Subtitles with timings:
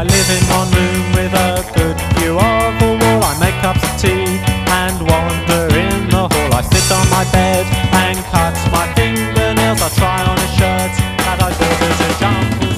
[0.00, 3.20] I live in one room with a good view of the wall.
[3.22, 4.40] I make cups of tea
[4.72, 6.54] and wander in the hall.
[6.54, 9.82] I sit on my bed and cut my fingernails.
[9.82, 12.70] I try on a shirt that I bought at a jumble.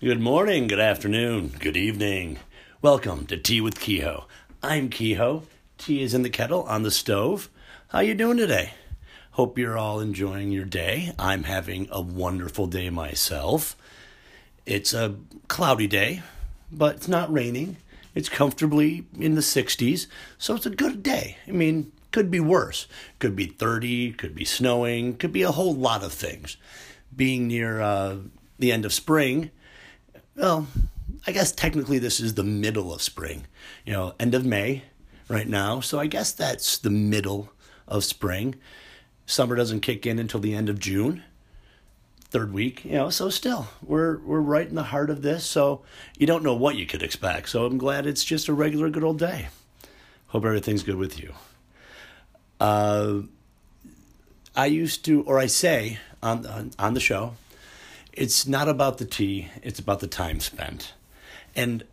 [0.00, 2.40] Good morning, good afternoon, good evening.
[2.82, 4.24] Welcome to Tea with Kehoe.
[4.64, 5.44] I'm Kehoe.
[5.78, 7.48] Tea is in the kettle on the stove.
[7.90, 8.72] How you doing today?
[9.38, 11.12] Hope you're all enjoying your day.
[11.16, 13.76] I'm having a wonderful day myself.
[14.66, 15.14] It's a
[15.46, 16.22] cloudy day,
[16.72, 17.76] but it's not raining.
[18.16, 21.36] It's comfortably in the 60s, so it's a good day.
[21.46, 22.88] I mean, could be worse.
[23.20, 26.56] Could be 30, could be snowing, could be a whole lot of things.
[27.14, 28.16] Being near uh,
[28.58, 29.52] the end of spring,
[30.34, 30.66] well,
[31.28, 33.46] I guess technically this is the middle of spring,
[33.86, 34.82] you know, end of May
[35.28, 35.78] right now.
[35.78, 37.52] So I guess that's the middle
[37.86, 38.56] of spring.
[39.28, 41.22] Summer doesn't kick in until the end of June,
[42.30, 45.44] third week, you know, so still we're we're right in the heart of this.
[45.44, 45.82] So
[46.16, 47.50] you don't know what you could expect.
[47.50, 49.48] So I'm glad it's just a regular good old day.
[50.28, 51.34] Hope everything's good with you.
[52.58, 53.20] Uh
[54.56, 57.34] I used to or I say on on, on the show,
[58.14, 60.94] it's not about the tea, it's about the time spent.
[61.54, 61.84] And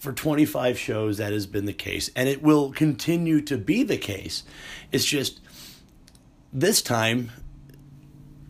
[0.00, 3.98] for 25 shows, that has been the case, and it will continue to be the
[3.98, 4.42] case.
[4.90, 5.40] It's just
[6.52, 7.30] this time,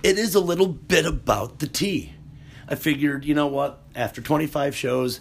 [0.02, 2.14] it is a little bit about the tea.
[2.68, 5.20] I figured, you know what, after 25 shows,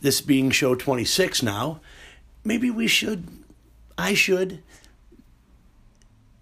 [0.00, 1.80] this being show 26 now,
[2.44, 3.28] maybe we should,
[3.96, 4.62] I should,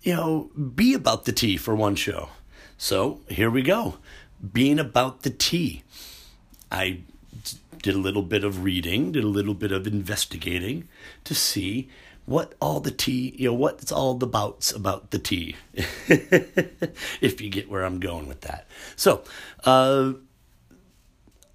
[0.02, 2.30] you know, be about the tea for one show.
[2.76, 3.98] So here we go,
[4.52, 5.82] being about the tea.
[6.70, 7.00] I
[7.82, 10.88] did a little bit of reading, did a little bit of investigating
[11.24, 11.88] to see
[12.28, 17.48] what all the tea, you know, what's all the bouts about the tea, if you
[17.48, 18.66] get where I'm going with that.
[18.96, 19.24] So,
[19.64, 20.12] uh,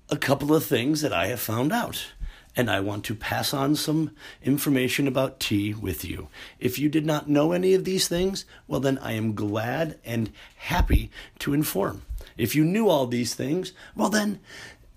[0.09, 2.07] a couple of things that I have found out,
[2.56, 6.29] and I want to pass on some information about tea with you.
[6.59, 10.31] If you did not know any of these things, well, then I am glad and
[10.55, 12.01] happy to inform.
[12.35, 14.40] If you knew all these things, well, then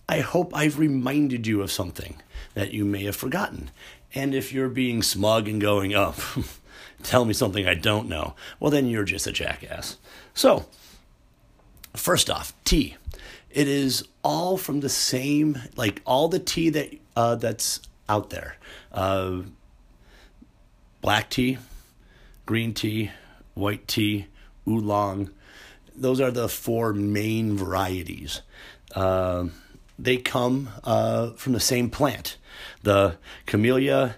[0.08, 2.16] I hope I've reminded you of something
[2.54, 3.70] that you may have forgotten.
[4.16, 6.14] And if you're being smug and going, oh,
[7.02, 9.98] tell me something I don't know, well, then you're just a jackass.
[10.32, 10.64] So,
[11.94, 12.96] first off, tea.
[13.50, 18.56] It is all from the same, like all the tea that uh, that's out there.
[18.90, 19.42] Uh,
[21.02, 21.58] black tea,
[22.46, 23.10] green tea,
[23.52, 24.28] white tea,
[24.66, 25.30] oolong.
[25.94, 28.40] Those are the four main varieties.
[28.94, 29.48] Uh,
[29.98, 32.38] they come uh, from the same plant,
[32.86, 34.16] the Camellia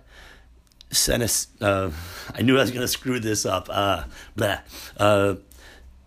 [0.90, 1.48] senes.
[1.60, 1.90] Uh,
[2.34, 3.68] I knew I was going to screw this up.
[3.70, 4.04] Uh,
[4.36, 4.58] blah.
[4.96, 5.36] Uh,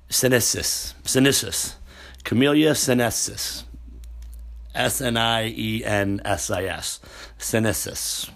[0.09, 1.75] senesis, senesis,
[2.23, 3.63] Camellia senesis,
[4.75, 6.99] S N I E N S I S,
[7.39, 8.29] senesis.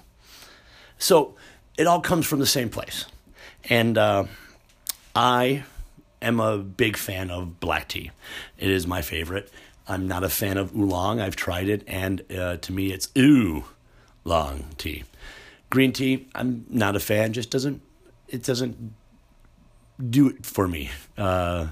[0.97, 1.35] So
[1.77, 3.05] it all comes from the same place,
[3.69, 4.23] and uh,
[5.15, 5.65] I
[6.19, 8.09] am a big fan of black tea.
[8.57, 9.51] It is my favorite.
[9.87, 11.21] I'm not a fan of oolong.
[11.21, 13.65] I've tried it, and uh, to me, it's ooh
[14.25, 15.03] long tea.
[15.69, 17.31] Green tea, I'm not a fan.
[17.31, 17.81] Just doesn't
[18.27, 18.93] it doesn't
[20.09, 20.91] do it for me.
[21.17, 21.67] Uh,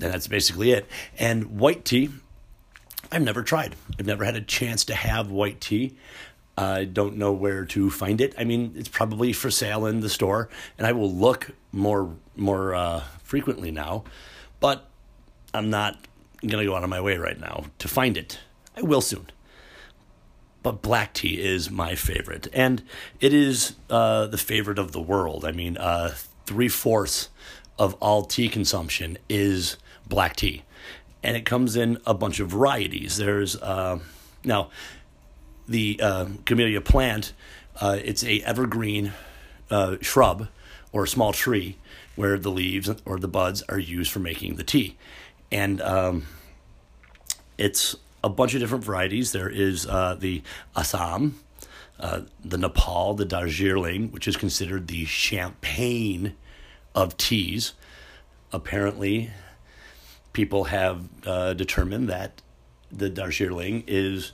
[0.00, 0.86] and that's basically it.
[1.18, 2.10] And white tea,
[3.10, 3.74] I've never tried.
[3.98, 5.96] I've never had a chance to have white tea.
[6.58, 8.34] I don't know where to find it.
[8.38, 12.74] I mean, it's probably for sale in the store, and I will look more more
[12.74, 14.04] uh, frequently now.
[14.58, 14.88] But
[15.52, 15.98] I'm not
[16.40, 18.38] to go out of my way right now to find it.
[18.76, 19.26] I will soon.
[20.66, 22.82] But black tea is my favorite, and
[23.20, 25.44] it is uh, the favorite of the world.
[25.44, 27.28] I mean, uh, three fourths
[27.78, 29.76] of all tea consumption is
[30.08, 30.64] black tea,
[31.22, 33.16] and it comes in a bunch of varieties.
[33.16, 34.00] There's uh,
[34.42, 34.70] now
[35.68, 37.32] the uh, camellia plant.
[37.80, 39.12] Uh, it's a evergreen
[39.70, 40.48] uh, shrub
[40.90, 41.76] or a small tree
[42.16, 44.96] where the leaves or the buds are used for making the tea,
[45.52, 46.26] and um,
[47.56, 47.94] it's
[48.26, 49.30] a bunch of different varieties.
[49.30, 50.42] There is uh, the
[50.74, 51.38] Assam,
[52.00, 56.34] uh, the Nepal, the Darjeeling, which is considered the champagne
[56.92, 57.74] of teas.
[58.52, 59.30] Apparently,
[60.32, 62.42] people have uh, determined that
[62.90, 64.32] the Darjeeling is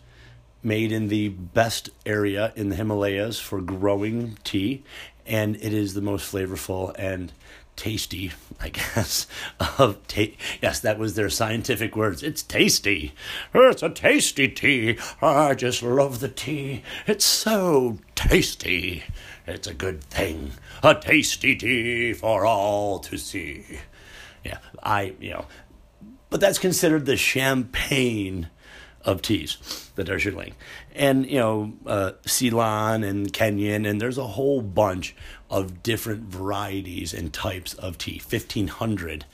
[0.63, 4.85] made in the best area in the Himalayas for growing tea,
[5.27, 7.31] and it is the most flavorful and
[7.77, 9.27] tasty, I guess.
[9.79, 12.23] Of ta- yes, that was their scientific words.
[12.23, 13.15] It's tasty.
[13.55, 14.99] It's a tasty tea.
[15.21, 16.83] I just love the tea.
[17.07, 19.05] It's so tasty.
[19.47, 20.53] It's a good thing.
[20.83, 23.65] A tasty tea for all to see.
[24.45, 25.47] Yeah, I you know,
[26.31, 28.49] but that's considered the champagne
[29.05, 30.55] of teas, the Darjeeling,
[30.95, 35.15] and you know uh, Ceylon and Kenyan, and there's a whole bunch
[35.51, 39.25] of different varieties and types of tea, fifteen hundred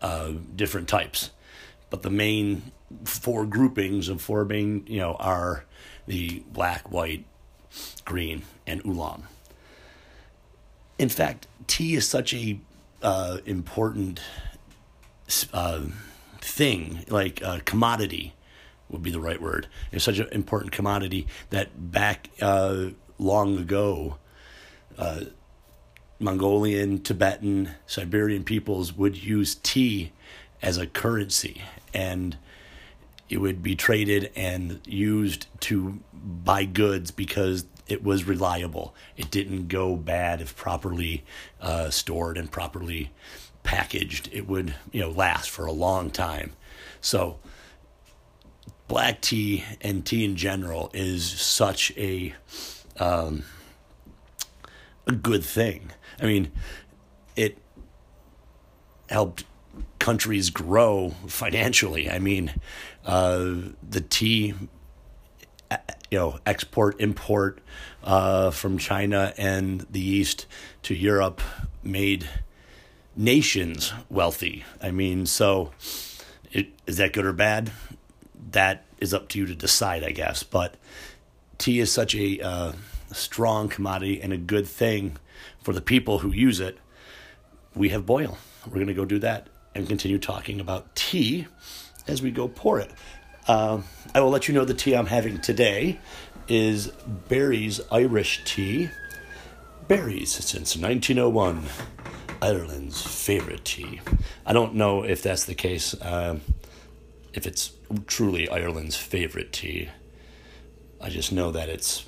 [0.00, 1.30] uh, different types,
[1.90, 2.70] but the main
[3.04, 5.64] four groupings of four being you know are
[6.06, 7.24] the black, white,
[8.04, 9.26] green, and oolong.
[10.98, 12.60] In fact, tea is such a
[13.02, 14.20] uh, important
[15.52, 15.82] uh,
[16.40, 18.34] thing, like a commodity
[18.94, 19.66] would be the right word.
[19.92, 22.86] It's such an important commodity that back uh,
[23.18, 24.16] long ago,
[24.96, 25.24] uh,
[26.18, 30.12] Mongolian, Tibetan, Siberian peoples would use tea
[30.62, 31.60] as a currency,
[31.92, 32.38] and
[33.28, 38.94] it would be traded and used to buy goods because it was reliable.
[39.16, 41.24] It didn't go bad if properly
[41.60, 43.10] uh, stored and properly
[43.62, 44.30] packaged.
[44.32, 46.52] It would you know last for a long time.
[47.00, 47.38] So
[48.88, 52.34] black tea and tea in general is such a
[52.98, 53.44] um,
[55.06, 55.90] a good thing.
[56.20, 56.52] I mean,
[57.36, 57.58] it
[59.08, 59.44] helped
[59.98, 62.10] countries grow financially.
[62.10, 62.54] I mean,
[63.04, 63.54] uh,
[63.88, 64.54] the tea,
[66.10, 67.60] you know, export import
[68.02, 70.46] uh, from China and the East
[70.82, 71.40] to Europe
[71.82, 72.28] made
[73.16, 74.64] nations wealthy.
[74.82, 75.72] I mean, so
[76.52, 77.72] it, is that good or bad?
[78.50, 80.42] That is up to you to decide, I guess.
[80.42, 80.76] But
[81.58, 82.72] tea is such a uh,
[83.12, 85.16] strong commodity and a good thing
[85.62, 86.78] for the people who use it.
[87.74, 88.38] We have boil.
[88.66, 91.46] We're going to go do that and continue talking about tea
[92.06, 92.90] as we go pour it.
[93.46, 93.82] Uh,
[94.14, 95.98] I will let you know the tea I'm having today
[96.48, 96.88] is
[97.28, 98.90] Barry's Irish Tea.
[99.88, 101.64] Barry's since 1901,
[102.40, 104.00] Ireland's favorite tea.
[104.46, 106.38] I don't know if that's the case, uh,
[107.34, 107.72] if it's
[108.06, 109.88] truly Ireland's favorite tea.
[111.00, 112.04] I just know that it's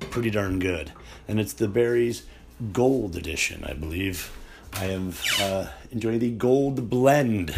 [0.00, 0.92] pretty darn good.
[1.26, 2.24] And it's the Barry's
[2.72, 4.32] Gold Edition, I believe.
[4.72, 7.50] I am uh, enjoying the gold blend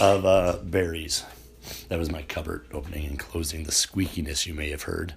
[0.00, 1.24] of uh, Barry's.
[1.88, 5.14] That was my cupboard opening and closing, the squeakiness you may have heard.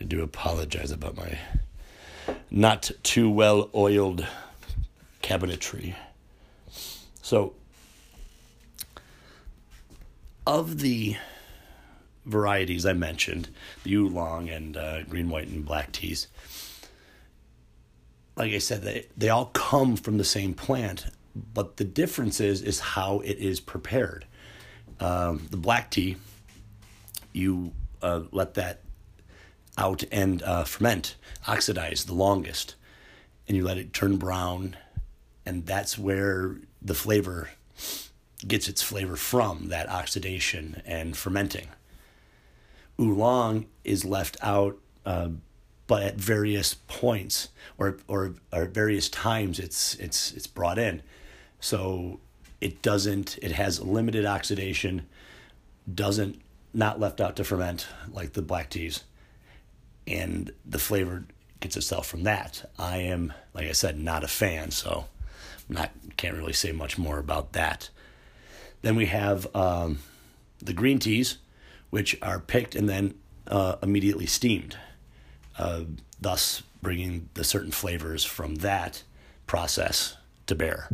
[0.00, 1.38] I do apologize about my
[2.50, 4.26] not too well oiled
[5.22, 5.94] cabinetry.
[7.22, 7.54] So,
[10.48, 11.14] of the
[12.24, 13.50] varieties I mentioned,
[13.84, 16.26] the oolong and uh, green, white, and black teas,
[18.34, 21.06] like I said, they, they all come from the same plant,
[21.52, 24.24] but the difference is, is how it is prepared.
[25.00, 26.16] Um, the black tea,
[27.34, 28.80] you uh, let that
[29.76, 31.16] out and uh, ferment,
[31.46, 32.74] oxidize the longest,
[33.46, 34.78] and you let it turn brown,
[35.44, 37.50] and that's where the flavor
[38.46, 41.68] gets its flavor from that oxidation and fermenting.
[43.00, 45.28] Oolong is left out uh,
[45.88, 47.48] but at various points
[47.78, 51.02] or or, or various times it's it's it's brought in.
[51.58, 52.20] So
[52.60, 55.06] it doesn't it has limited oxidation
[55.92, 56.40] doesn't
[56.74, 59.02] not left out to ferment like the black teas.
[60.06, 61.24] And the flavor
[61.60, 62.70] gets itself from that.
[62.78, 65.06] I am like i said not a fan so
[65.68, 67.90] not can't really say much more about that
[68.82, 69.98] then we have um,
[70.62, 71.38] the green teas
[71.90, 73.14] which are picked and then
[73.46, 74.76] uh, immediately steamed
[75.58, 75.82] uh,
[76.20, 79.02] thus bringing the certain flavors from that
[79.46, 80.16] process
[80.46, 80.88] to bear.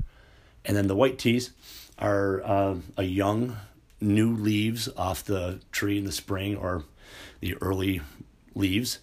[0.64, 1.50] And then the white teas
[1.98, 3.56] are uh, a young,
[4.00, 6.84] new leaves off the tree in the spring or
[7.40, 8.00] the early
[8.54, 8.98] leaves.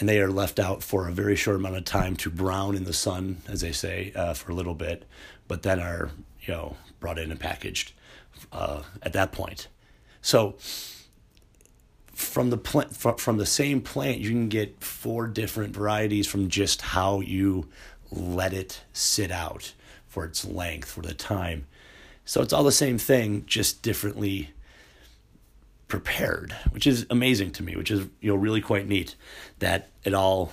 [0.00, 2.84] And they are left out for a very short amount of time to brown in
[2.84, 5.04] the sun, as they say, uh, for a little bit,
[5.48, 6.10] but then are,
[6.40, 7.92] you know, brought in and packaged
[8.52, 9.68] uh, at that point.
[10.20, 10.56] So,
[12.18, 16.82] from the plant from the same plant you can get four different varieties from just
[16.82, 17.68] how you
[18.10, 19.72] let it sit out
[20.08, 21.64] for its length for the time
[22.24, 24.50] so it's all the same thing just differently
[25.86, 29.14] prepared which is amazing to me which is you know really quite neat
[29.60, 30.52] that it all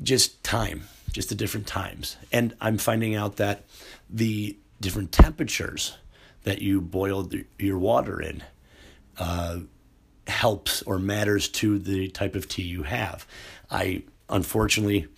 [0.00, 0.84] just time
[1.14, 3.64] just the different times and i'm finding out that
[4.10, 5.96] the different temperatures
[6.42, 7.28] that you boil
[7.58, 8.42] your water in
[9.18, 9.58] uh,
[10.26, 13.26] helps or matters to the type of tea you have.
[13.70, 15.08] I unfortunately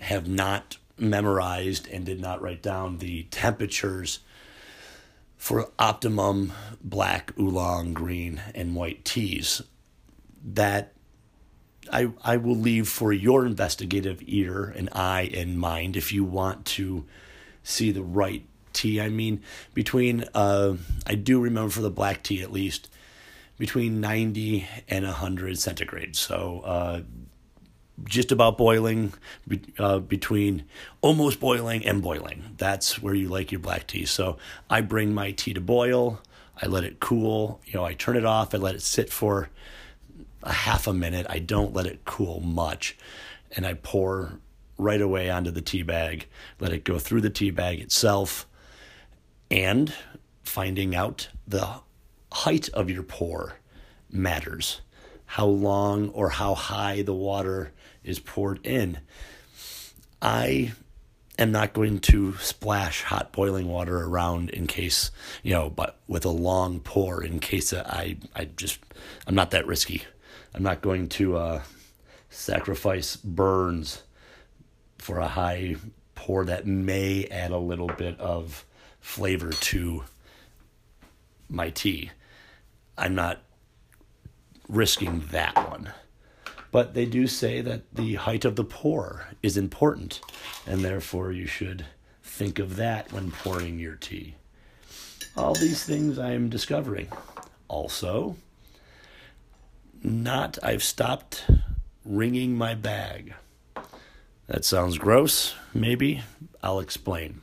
[0.00, 4.20] have not memorized and did not write down the temperatures
[5.36, 9.62] for optimum black, oolong, green, and white teas.
[10.44, 10.92] That
[11.90, 16.64] I, I will leave for your investigative ear and eye and mind if you want
[16.66, 17.04] to
[17.62, 19.00] see the right tea.
[19.00, 19.42] I mean,
[19.74, 22.88] between uh, I do remember for the black tea at least
[23.58, 26.16] between 90 and 100 centigrade.
[26.16, 27.02] So uh,
[28.04, 29.12] just about boiling,
[29.78, 30.64] uh, between
[31.00, 32.54] almost boiling and boiling.
[32.56, 34.06] That's where you like your black tea.
[34.06, 36.20] So I bring my tea to boil.
[36.60, 37.60] I let it cool.
[37.66, 38.54] You know, I turn it off.
[38.54, 39.50] I let it sit for
[40.42, 41.26] a half a minute.
[41.28, 42.96] I don't let it cool much,
[43.54, 44.38] and I pour
[44.78, 46.26] right away onto the tea bag.
[46.60, 48.46] Let it go through the tea bag itself,
[49.50, 49.92] and
[50.42, 51.80] finding out the
[52.32, 53.58] height of your pour
[54.10, 54.80] matters.
[55.26, 57.72] How long or how high the water
[58.04, 58.98] is poured in.
[60.20, 60.72] I
[61.38, 65.10] am not going to splash hot boiling water around in case,
[65.42, 68.78] you know, but with a long pour in case I I just
[69.26, 70.02] I'm not that risky.
[70.54, 71.62] I'm not going to uh,
[72.30, 74.02] sacrifice burns
[74.98, 75.76] for a high
[76.14, 78.64] pour that may add a little bit of
[79.00, 80.04] flavor to
[81.48, 82.10] my tea.
[82.96, 83.42] I'm not
[84.68, 85.92] risking that one.
[86.70, 90.20] But they do say that the height of the pour is important,
[90.66, 91.84] and therefore you should
[92.22, 94.36] think of that when pouring your tea.
[95.36, 97.08] All these things I am discovering.
[97.68, 98.36] Also,
[100.02, 101.44] not I've stopped
[102.04, 103.34] wringing my bag.
[104.46, 106.22] That sounds gross, maybe.
[106.62, 107.42] I'll explain.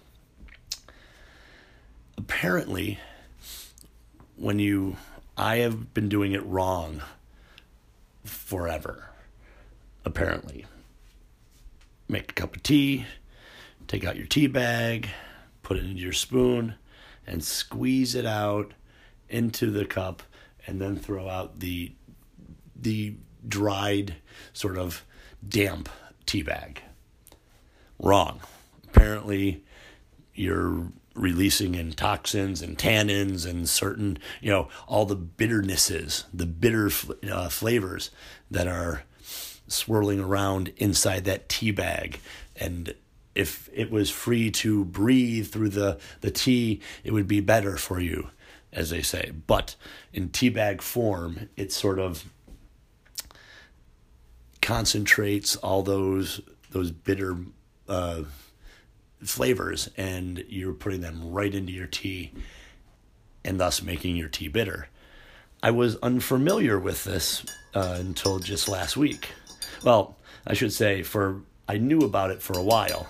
[2.18, 3.00] Apparently,
[4.36, 4.98] when you
[5.38, 7.02] I have been doing it wrong
[8.24, 9.10] forever
[10.06, 10.66] apparently.
[12.08, 13.06] Make a cup of tea,
[13.88, 15.10] take out your tea bag,
[15.62, 16.76] put it into your spoon,
[17.28, 18.74] and squeeze it out
[19.30, 20.24] into the cup,
[20.66, 21.92] and then throw out the
[22.82, 23.16] the
[23.48, 24.16] dried,
[24.54, 25.06] sort of
[25.48, 25.90] damp
[26.26, 26.82] tea bag.
[28.00, 28.40] Wrong.
[28.88, 29.64] Apparently,
[30.34, 36.90] you're releasing in toxins and tannins and certain, you know, all the bitternesses, the bitter
[37.30, 38.10] uh, flavors
[38.50, 39.04] that are
[39.68, 42.20] swirling around inside that tea bag
[42.56, 42.94] and
[43.36, 48.00] if it was free to breathe through the, the tea, it would be better for
[48.00, 48.30] you,
[48.74, 49.32] as they say.
[49.48, 49.76] But
[50.14, 52.26] in tea bag form, it's sort of
[54.70, 57.36] concentrates all those those bitter
[57.88, 58.22] uh,
[59.24, 62.32] flavors, and you're putting them right into your tea,
[63.44, 64.88] and thus making your tea bitter.
[65.64, 69.30] I was unfamiliar with this uh, until just last week.
[69.84, 73.10] Well, I should say for I knew about it for a while.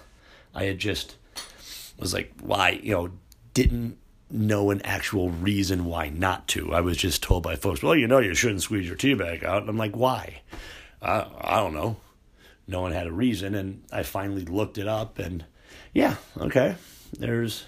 [0.56, 1.18] I had just
[2.00, 3.12] was like, why, you know,
[3.54, 3.98] didn't
[4.32, 6.74] know an actual reason why not to.
[6.74, 9.44] I was just told by folks, well, you know, you shouldn't squeeze your tea bag
[9.44, 9.64] out.
[9.64, 10.42] And I'm like, why?
[11.02, 11.98] I, I don't know.
[12.68, 13.56] No one had a reason.
[13.56, 15.46] And I finally looked it up and
[15.94, 16.76] yeah, okay.
[17.18, 17.66] There's,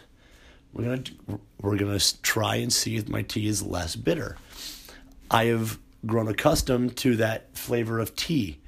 [0.74, 4.38] we're going to, we're going to try and see if my tea is less bitter.
[5.30, 8.62] I have grown accustomed to that flavor of tea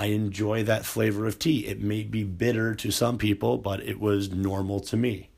[0.00, 1.66] I enjoy that flavor of tea.
[1.66, 5.28] It may be bitter to some people, but it was normal to me.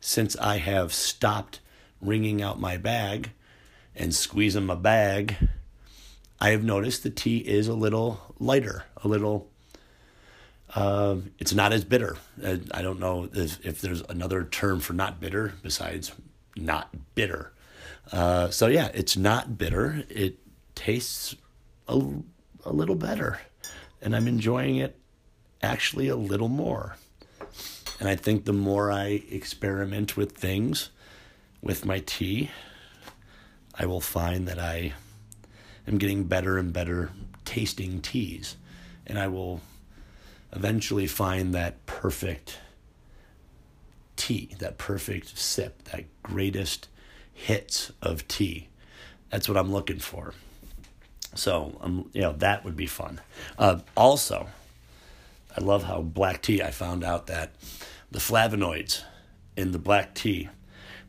[0.00, 1.60] Since I have stopped
[2.00, 3.32] wringing out my bag
[3.94, 5.36] and squeezing my bag,
[6.42, 9.48] I have noticed the tea is a little lighter, a little.
[10.74, 12.16] Uh, it's not as bitter.
[12.44, 16.10] Uh, I don't know if, if, there's another term for not bitter besides
[16.56, 17.52] not bitter.
[18.10, 20.02] Uh, so yeah, it's not bitter.
[20.08, 20.40] It
[20.74, 21.36] tastes
[21.86, 22.02] a,
[22.64, 23.38] a little better
[24.00, 24.98] and I'm enjoying it
[25.62, 26.96] actually a little more.
[28.00, 30.90] And I think the more I experiment with things
[31.62, 32.50] with my tea,
[33.76, 34.94] I will find that I
[35.86, 37.10] am getting better and better
[37.44, 38.56] tasting teas.
[39.06, 39.60] And I will
[40.52, 42.58] eventually find that perfect
[44.16, 46.88] tea, that perfect sip, that greatest
[47.32, 48.68] hits of tea.
[49.30, 50.34] That's what I'm looking for.
[51.34, 53.20] So, um, you know, that would be fun.
[53.58, 54.48] Uh, also,
[55.56, 57.54] I love how black tea, I found out that
[58.10, 59.02] the flavonoids
[59.56, 60.50] in the black tea,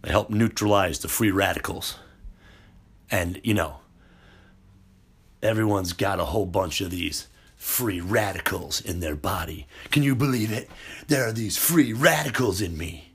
[0.02, 1.98] they help neutralize the free radicals.
[3.12, 3.78] And, you know,
[5.44, 9.68] everyone's got a whole bunch of these free radicals in their body.
[9.92, 10.70] Can you believe it?
[11.08, 13.14] There are these free radicals in me.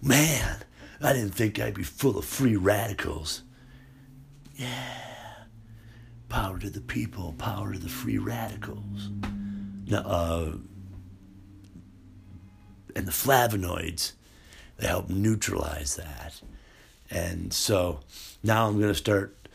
[0.00, 0.58] Man,
[1.00, 3.42] I didn't think I'd be full of free radicals.
[4.54, 5.06] Yeah
[6.28, 9.10] power to the people, power to the free radicals.
[9.86, 10.52] Now, uh,
[12.94, 14.12] and the flavonoids,
[14.78, 16.40] they help neutralize that.
[17.10, 18.00] And so
[18.42, 19.45] now I'm going to start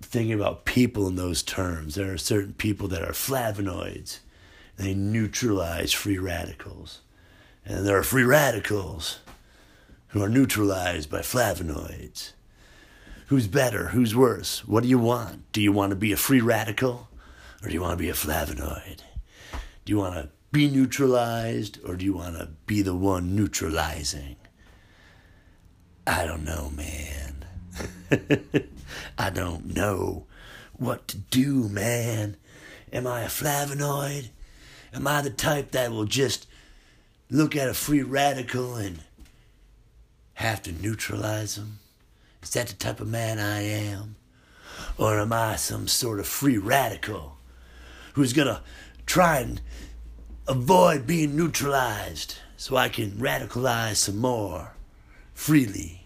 [0.00, 1.94] thinking about people in those terms.
[1.94, 4.20] There are certain people that are flavonoids,
[4.76, 7.00] they neutralize free radicals.
[7.64, 9.18] And there are free radicals
[10.08, 12.32] who are neutralized by flavonoids.
[13.26, 13.88] Who's better?
[13.88, 14.66] Who's worse?
[14.68, 15.50] What do you want?
[15.52, 17.08] Do you want to be a free radical
[17.62, 19.00] or do you want to be a flavonoid?
[19.84, 24.36] Do you want to be neutralized or do you want to be the one neutralizing?
[26.06, 27.44] I don't know, man.
[29.18, 30.26] I don't know
[30.74, 32.36] what to do, man.
[32.92, 34.28] Am I a flavonoid?
[34.92, 36.46] Am I the type that will just
[37.30, 39.00] look at a free radical and
[40.34, 41.78] have to neutralize them?
[42.42, 44.16] Is that the type of man I am?
[44.98, 47.38] Or am I some sort of free radical
[48.14, 48.62] who's gonna
[49.04, 49.60] try and
[50.46, 54.72] avoid being neutralized so I can radicalize some more
[55.34, 56.05] freely?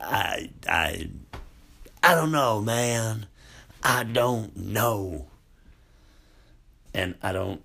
[0.00, 1.10] I I
[2.02, 3.26] I don't know, man.
[3.82, 5.26] I don't know.
[6.94, 7.62] And I don't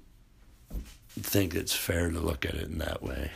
[1.19, 3.31] think it's fair to look at it in that way.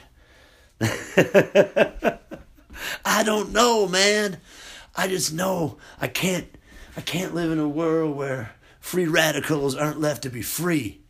[3.05, 4.37] I don't know, man.
[4.95, 6.47] I just know I can't
[6.95, 11.01] I can't live in a world where free radicals aren't left to be free.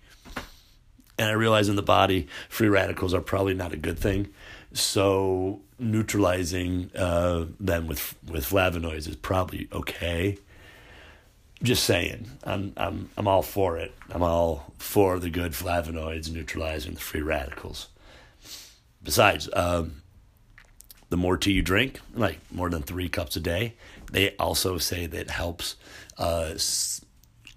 [1.20, 4.28] And I realize in the body, free radicals are probably not a good thing.
[4.74, 10.38] So neutralizing uh, them with with flavonoids is probably okay.
[11.64, 13.94] Just saying, I'm I'm I'm all for it.
[14.12, 17.88] I'm all for the good flavonoids neutralizing the free radicals.
[19.04, 20.02] Besides, um,
[21.10, 23.76] the more tea you drink, like more than three cups a day,
[24.12, 25.76] they also say that helps
[26.18, 26.54] uh,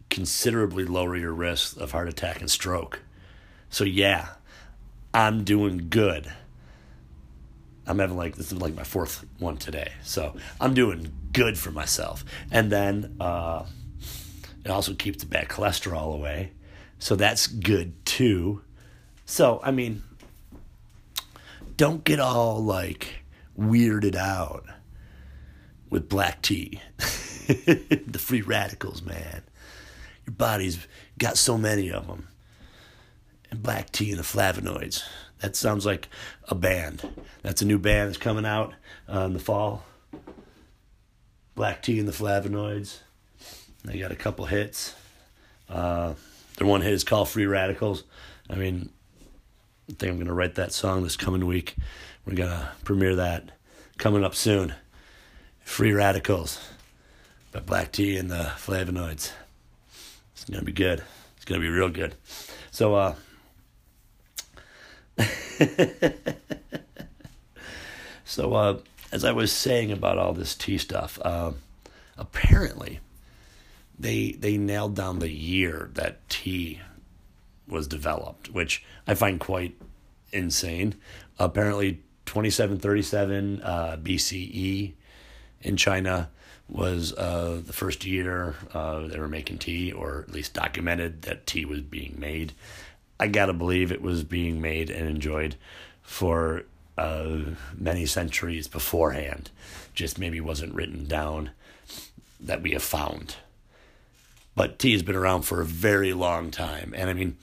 [0.09, 3.00] considerably lower your risk of heart attack and stroke.
[3.69, 4.29] So yeah,
[5.12, 6.33] I'm doing good.
[7.91, 11.73] I'm having like this is like my fourth one today, so I'm doing good for
[11.73, 12.25] myself.
[12.51, 13.65] And then uh,
[14.65, 16.53] it also keeps the bad cholesterol away,
[17.01, 18.63] so that's good too.
[19.27, 20.05] So I mean,
[21.76, 23.25] don't get all like
[23.59, 24.67] weirded out
[25.91, 26.81] with black tea.
[27.47, 29.43] the free radicals, man.
[30.26, 30.87] Your body's
[31.19, 32.29] got so many of them.
[33.50, 35.03] And black tea and the flavonoids.
[35.41, 36.09] That sounds like
[36.49, 37.09] a band.
[37.43, 38.75] That's a new band that's coming out
[39.13, 39.85] uh, in the fall.
[41.55, 42.99] Black tea and the flavonoids.
[43.85, 44.95] They got a couple hits.
[45.69, 46.15] Uh,
[46.57, 48.05] their one hit is called Free Radicals.
[48.50, 48.91] I mean,
[49.89, 51.76] I think I'm going to write that song this coming week.
[52.26, 53.53] We're going to premiere that
[53.97, 54.75] coming up soon.
[55.65, 56.61] Free Radicals
[57.53, 59.33] by Black Tea and the Flavonoids.
[60.33, 61.03] It's going to be good.
[61.37, 62.15] It's going to be real good.
[62.71, 63.15] So, uh,
[68.25, 68.78] so uh,
[69.13, 71.52] as I was saying about all this tea stuff, uh,
[72.17, 73.00] apparently
[73.99, 76.80] they they nailed down the year that tea
[77.69, 79.76] was developed, which I find quite
[80.33, 80.95] insane.
[81.39, 84.93] Apparently, 2737 uh, BCE
[85.63, 86.30] in China
[86.69, 91.47] was uh, the first year uh, they were making tea, or at least documented that
[91.47, 92.52] tea was being made.
[93.21, 95.56] I gotta believe it was being made and enjoyed
[96.00, 96.65] for
[96.97, 97.41] uh,
[97.76, 99.50] many centuries beforehand.
[99.93, 101.50] Just maybe wasn't written down
[102.41, 103.37] that we have found.
[104.56, 107.37] But tea has been around for a very long time, and I mean,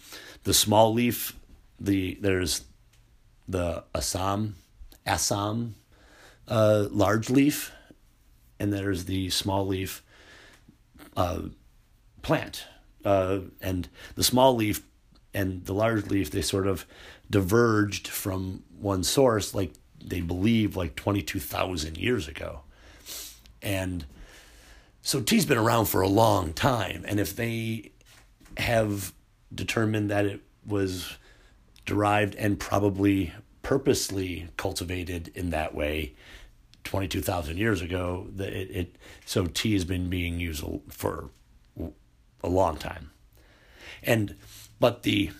[0.44, 1.36] the small leaf,
[1.80, 2.64] the there's
[3.48, 4.56] the Assam,
[5.06, 5.76] Assam,
[6.48, 7.72] uh, large leaf,
[8.60, 10.04] and there's the small leaf
[11.16, 11.42] uh,
[12.24, 12.66] plant,
[13.06, 14.82] uh, and the small leaf
[15.34, 16.86] and the large leaf they sort of
[17.30, 22.62] diverged from one source like they believe like 22,000 years ago.
[23.62, 24.06] And
[25.02, 27.92] so tea's been around for a long time and if they
[28.58, 29.14] have
[29.54, 31.18] determined that it was
[31.86, 36.14] derived and probably purposely cultivated in that way
[36.84, 41.30] 22,000 years ago that it, it so tea has been being used for
[42.44, 43.12] a long time.
[44.04, 44.36] And
[44.80, 45.32] but the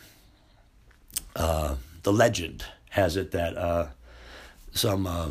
[1.36, 3.88] uh, the legend has it that uh,
[4.72, 5.30] some uh,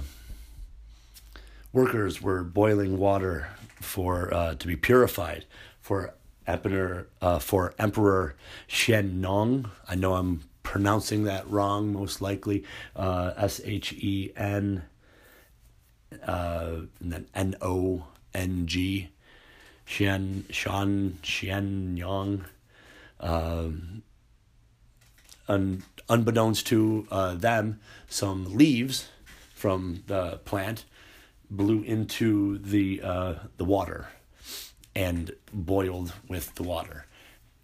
[1.73, 3.49] workers were boiling water
[3.81, 5.45] for uh, to be purified
[5.81, 6.14] for
[6.47, 8.37] Emperor uh, for Emperor
[8.69, 9.71] Shen Nong.
[9.88, 12.64] I know I'm pronouncing that wrong, most likely.
[12.95, 14.85] Uh, S H E N
[16.23, 19.09] and then N O N G.
[19.85, 22.45] Shen Shan Xian Yang
[23.20, 24.02] um,
[25.48, 29.09] un, unbeknownst to uh, them, some leaves
[29.55, 30.85] from the plant
[31.50, 34.09] blew into the uh, the water
[34.94, 37.07] and boiled with the water.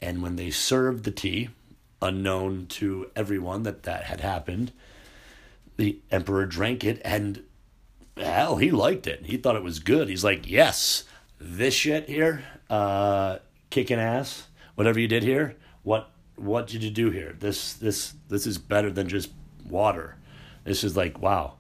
[0.01, 1.51] And when they served the tea,
[2.03, 4.73] unknown to everyone that that had happened.
[5.77, 7.45] The emperor drank it and
[8.17, 9.25] hell, he liked it.
[9.25, 10.09] He thought it was good.
[10.09, 11.05] He's like, yes,
[11.41, 13.39] this shit here, uh,
[13.71, 14.49] kicking ass.
[14.75, 17.35] Whatever you did here, what what did you do here?
[17.39, 19.31] This this this is better than just
[19.65, 20.17] water.
[20.65, 21.55] This is like wow,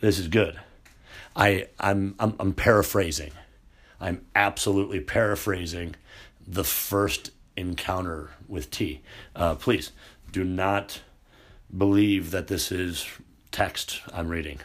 [0.00, 0.58] this is good.
[1.34, 3.32] I I'm I'm, I'm paraphrasing.
[4.00, 5.96] I'm absolutely paraphrasing
[6.46, 9.02] the first encounter with tea.
[9.34, 9.92] Uh, please
[10.30, 11.00] do not
[11.76, 13.06] believe that this is
[13.50, 14.60] text I'm reading.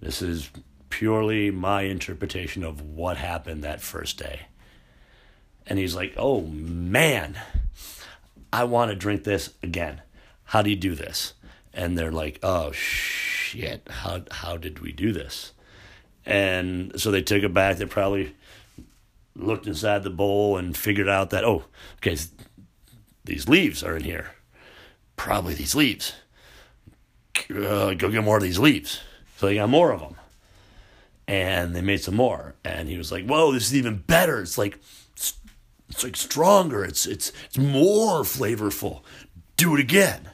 [0.00, 0.50] This is
[0.90, 4.42] purely my interpretation of what happened that first day.
[5.68, 7.38] And he's like, oh man,
[8.52, 10.00] I want to drink this again.
[10.44, 11.34] How do you do this?
[11.74, 15.52] And they're like, oh shit, how, how did we do this?
[16.24, 17.76] And so they took it back.
[17.76, 18.34] They probably
[19.36, 21.64] looked inside the bowl and figured out that, oh,
[21.98, 22.16] okay,
[23.24, 24.32] these leaves are in here.
[25.16, 26.14] Probably these leaves.
[27.50, 29.00] Uh, go get more of these leaves.
[29.36, 30.16] So they got more of them.
[31.26, 32.54] And they made some more.
[32.64, 34.40] And he was like, whoa, this is even better.
[34.40, 34.78] It's like,
[35.88, 36.84] it's like stronger.
[36.84, 39.02] It's, it's, it's more flavorful.
[39.56, 40.30] Do it again.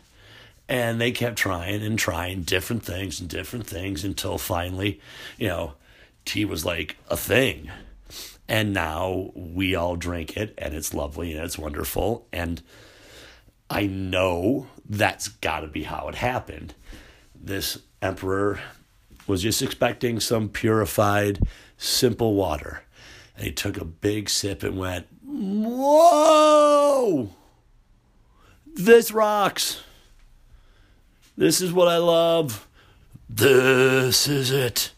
[0.69, 5.01] And they kept trying and trying different things and different things until finally,
[5.39, 5.75] you know,
[6.25, 7.71] tea was like a thing.
[8.49, 12.27] And now we all drink it and it's lovely and it's wonderful.
[12.33, 12.63] And
[13.71, 16.75] I know that's got to be how it happened.
[17.35, 18.61] This emperor
[19.27, 21.41] was just expecting some purified,
[21.77, 22.83] simple water.
[23.37, 27.05] And he took a big sip and went, Whoa!
[28.67, 29.83] This rocks.
[31.37, 32.69] This is what I love.
[33.29, 34.93] This is it.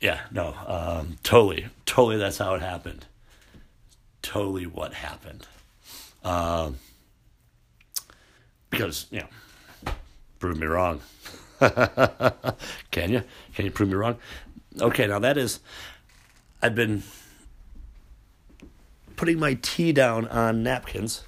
[0.00, 3.04] Yeah, no, um, totally, totally that's how it happened.
[4.22, 5.46] Totally what happened.
[6.24, 6.78] Um,
[8.70, 9.92] because, you know,
[10.38, 11.00] prove me wrong.
[12.90, 13.22] Can you?
[13.54, 14.16] Can you prove me wrong?
[14.80, 15.60] Okay, now that is,
[16.62, 17.02] I've been
[19.20, 21.24] putting my tea down on napkins,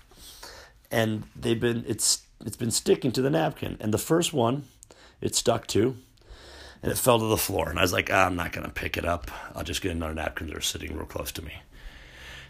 [0.90, 4.64] and they've been it's it's been sticking to the napkin, and the first one,
[5.20, 5.94] it stuck to,
[6.82, 8.96] and it fell to the floor, and I was like, ah, I'm not gonna pick
[8.96, 9.30] it up.
[9.54, 10.46] I'll just get another napkin.
[10.46, 11.52] They're sitting real close to me.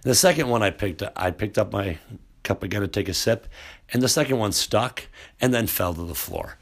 [0.04, 1.98] And the second one I picked up, I picked up my
[2.44, 3.48] cup again to take a sip,
[3.92, 5.08] and the second one stuck
[5.40, 6.56] and then fell to the floor.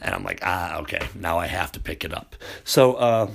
[0.00, 2.34] And I'm like, ah, okay, now I have to pick it up.
[2.64, 3.30] So uh,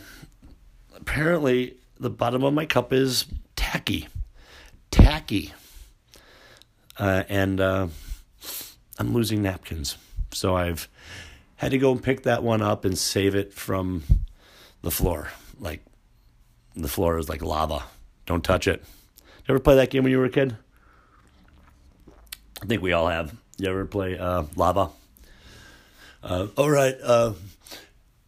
[0.93, 4.09] apparently, the bottom of my cup is tacky
[4.91, 5.53] tacky.
[6.97, 7.87] Uh, and uh,
[8.97, 9.97] I'm losing napkins.
[10.31, 10.87] So I've
[11.55, 14.03] had to go and pick that one up and save it from
[14.81, 15.29] the floor.
[15.59, 15.83] Like,
[16.75, 17.83] the floor is like lava.
[18.25, 18.83] Don't touch it.
[19.47, 20.55] You ever play that game when you were a kid?
[22.61, 23.35] I think we all have.
[23.57, 24.89] You ever play uh, lava?
[26.21, 27.33] Uh, all right, uh,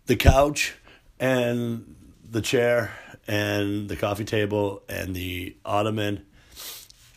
[0.05, 0.75] the couch
[1.19, 1.95] and
[2.29, 2.91] the chair
[3.27, 6.25] and the coffee table and the ottoman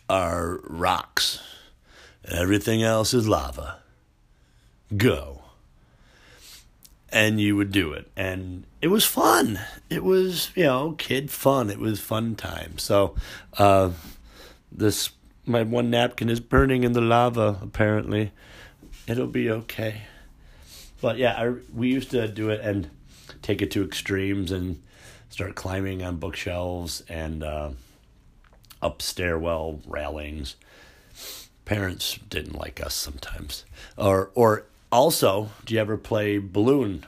[0.08, 1.42] are rocks.
[2.26, 3.78] Everything else is lava.
[4.96, 5.42] Go.
[7.10, 8.10] And you would do it.
[8.16, 9.60] And it was fun.
[9.88, 11.70] It was, you know, kid fun.
[11.70, 12.78] It was fun time.
[12.78, 13.14] So,
[13.58, 13.90] uh,
[14.72, 15.10] this,
[15.46, 18.32] my one napkin is burning in the lava, apparently.
[19.06, 20.02] It'll be okay.
[21.00, 22.90] But yeah, I, we used to do it and
[23.42, 24.82] take it to extremes and
[25.28, 27.70] start climbing on bookshelves and, uh,
[28.84, 30.56] up stairwell railings.
[31.64, 33.64] Parents didn't like us sometimes.
[33.96, 37.06] Or or also, do you ever play balloon?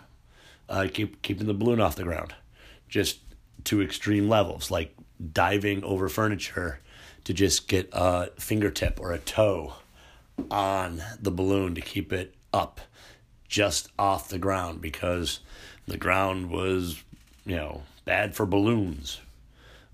[0.69, 2.35] Uh, keep keeping the balloon off the ground,
[2.89, 3.21] just
[3.65, 4.97] to extreme levels, like
[5.33, 6.81] diving over furniture
[7.25, 9.75] to just get a fingertip or a toe
[10.51, 12.81] on the balloon to keep it up
[13.49, 15.41] just off the ground because
[15.87, 17.03] the ground was,
[17.45, 19.21] you know, bad for balloons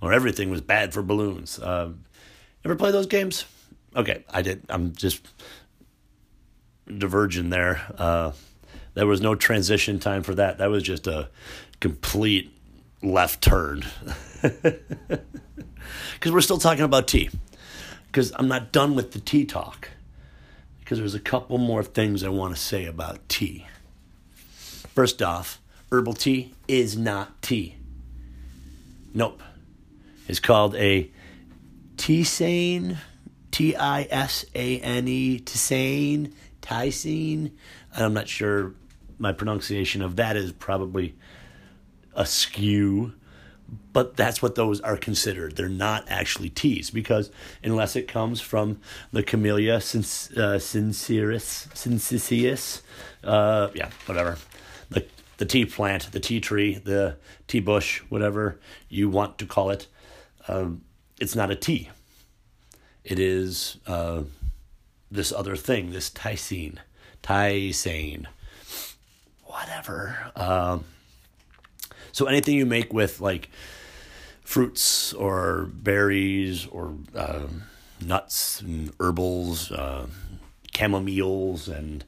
[0.03, 1.59] or everything was bad for balloons.
[1.59, 1.93] Uh,
[2.65, 3.47] ever play those games?
[3.95, 4.65] Okay, I did.
[4.69, 5.27] I'm just
[6.87, 7.81] diverging there.
[7.97, 8.33] Uh,
[8.95, 10.59] there was no transition time for that.
[10.59, 11.31] That was just a
[11.81, 12.53] complete
[13.03, 13.85] left turn.
[16.15, 17.29] Because we're still talking about tea.
[18.07, 19.89] Because I'm not done with the tea talk.
[20.79, 23.67] Because there's a couple more things I want to say about tea.
[24.95, 25.61] First off,
[25.91, 27.75] herbal tea is not tea.
[29.13, 29.43] Nope
[30.29, 31.11] is called a
[31.97, 32.97] tisane,
[33.51, 37.53] T I S A N E, tisane, tisane.
[37.97, 38.75] I'm not sure
[39.19, 41.15] my pronunciation of that is probably
[42.15, 43.13] askew,
[43.93, 45.57] but that's what those are considered.
[45.57, 47.31] They're not actually teas because
[47.63, 48.81] unless it comes from
[49.13, 52.83] the Camellia sincerus, sincerus,
[53.25, 54.39] uh, yeah, whatever,
[54.91, 55.05] the
[55.39, 57.17] the tea plant, the tea tree, the
[57.49, 58.59] tea bush, whatever
[58.89, 59.87] you want to call it,
[60.49, 60.83] um,
[61.21, 61.91] it's not a tea.
[63.05, 64.23] It is uh,
[65.11, 66.79] this other thing, this tysine,
[67.23, 68.27] tysane,
[69.45, 70.33] whatever.
[70.37, 70.85] Um,
[72.13, 73.51] so anything you make with like
[74.43, 77.47] fruits or berries or uh,
[78.05, 80.07] nuts and herbals, uh,
[80.73, 82.05] chamomiles and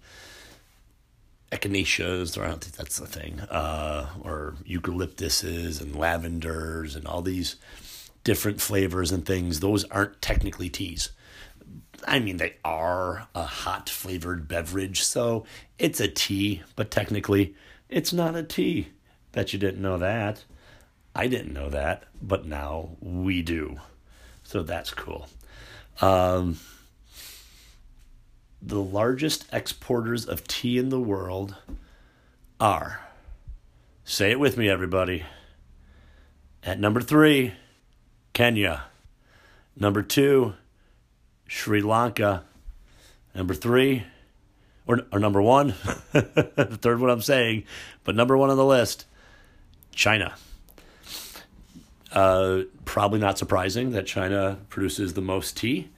[1.53, 7.23] echinaceas, or I don't think that's the thing, uh, or eucalyptuses and lavenders and all
[7.23, 7.57] these
[8.25, 9.61] different flavors and things.
[9.61, 11.11] Those aren't technically teas.
[12.07, 15.45] I mean, they are a hot flavored beverage, so
[15.79, 17.55] it's a tea, but technically
[17.89, 18.89] it's not a tea.
[19.33, 20.45] Bet you didn't know that.
[21.15, 23.77] I didn't know that, but now we do.
[24.43, 25.29] So that's cool.
[26.01, 26.59] Um,
[28.61, 31.55] the largest exporters of tea in the world
[32.59, 33.01] are,
[34.05, 35.25] say it with me, everybody.
[36.63, 37.53] At number three,
[38.35, 38.83] Kenya.
[39.77, 40.55] Number two,
[41.49, 42.45] Sri Lanka.
[43.35, 44.05] Number three,
[44.87, 45.69] or, or number one,
[46.13, 47.65] the third one I'm saying,
[48.05, 49.07] but number one on the list,
[49.93, 50.35] China.
[52.13, 55.89] Uh, probably not surprising that China produces the most tea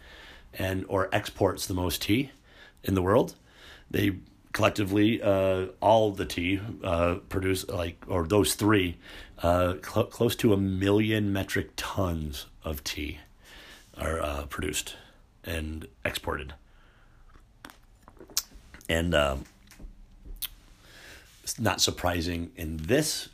[0.55, 2.31] and or exports the most tea
[2.83, 3.35] in the world.
[3.91, 4.13] They
[4.53, 8.97] collectively, uh, all the tea uh, produce like, or those three,
[9.43, 13.19] uh, cl- close to a million metric tons of tea
[13.99, 14.97] are uh, produced
[15.45, 16.55] and exported.
[18.89, 19.45] And um,
[21.43, 23.29] it's not surprising in this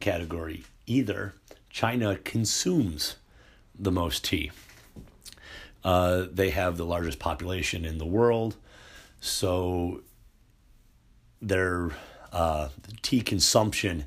[0.00, 1.34] category either.
[1.70, 3.16] China consumes
[3.78, 4.50] the most tea.
[5.84, 8.56] Uh, they have the largest population in the world,
[9.20, 10.00] so
[11.40, 11.90] their
[12.32, 12.68] uh,
[13.02, 14.04] tea consumption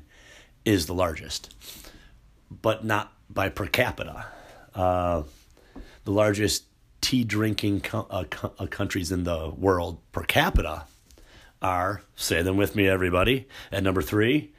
[0.64, 1.54] is the largest,
[2.50, 4.26] but not by per capita.
[4.74, 5.22] Uh,
[6.04, 6.64] the largest
[7.00, 10.84] tea drinking co- uh, co- uh, countries in the world per capita
[11.62, 13.46] are, say them with me, everybody.
[13.70, 14.52] At number three,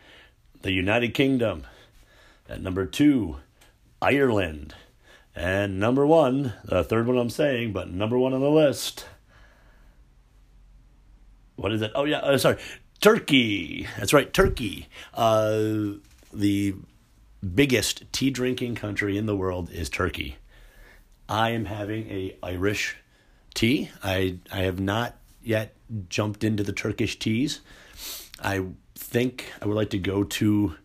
[0.61, 1.65] the United Kingdom.
[2.47, 3.37] At number two,
[4.01, 4.75] Ireland.
[5.35, 9.05] And number one, the third one I'm saying, but number one on the list.
[11.61, 11.91] What is it?
[11.93, 12.57] Oh, yeah, uh, sorry.
[13.01, 13.87] Turkey.
[13.99, 14.87] That's right, Turkey.
[15.13, 15.99] Uh,
[16.33, 16.73] the
[17.53, 20.37] biggest tea drinking country in the world is Turkey.
[21.29, 22.97] I am having a Irish
[23.53, 23.91] tea.
[24.03, 25.75] I I have not yet
[26.09, 27.61] jumped into the Turkish teas.
[28.41, 30.77] I think I would like to go to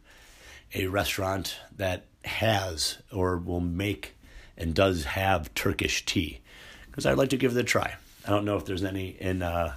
[0.74, 4.14] a restaurant that has or will make
[4.58, 6.40] and does have Turkish tea
[6.86, 7.94] because I'd like to give it a try.
[8.26, 9.74] I don't know if there's any in uh,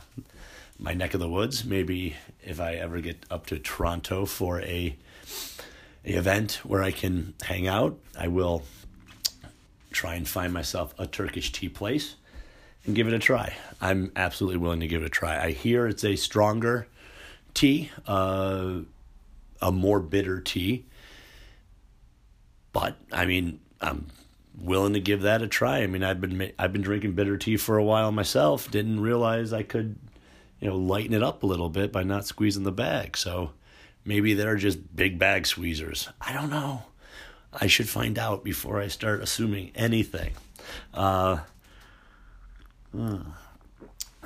[0.79, 1.65] my neck of the woods.
[1.65, 4.95] Maybe if I ever get up to Toronto for a,
[6.05, 8.63] a event where I can hang out, I will
[9.91, 12.15] try and find myself a Turkish tea place
[12.85, 13.55] and give it a try.
[13.81, 15.43] I'm absolutely willing to give it a try.
[15.43, 16.87] I hear it's a stronger
[17.53, 18.79] tea, uh,
[19.61, 20.85] a more bitter tea.
[22.71, 24.07] But I mean, I'm
[24.57, 25.79] willing to give that a try.
[25.79, 28.69] I mean, I've been I've been drinking bitter tea for a while myself.
[28.69, 29.97] Didn't realize I could,
[30.59, 33.15] you know, lighten it up a little bit by not squeezing the bag.
[33.17, 33.51] So
[34.05, 36.11] maybe they're just big bag squeezers.
[36.19, 36.83] I don't know.
[37.53, 40.33] I should find out before I start assuming anything.
[40.93, 41.39] Uh,
[42.93, 43.25] and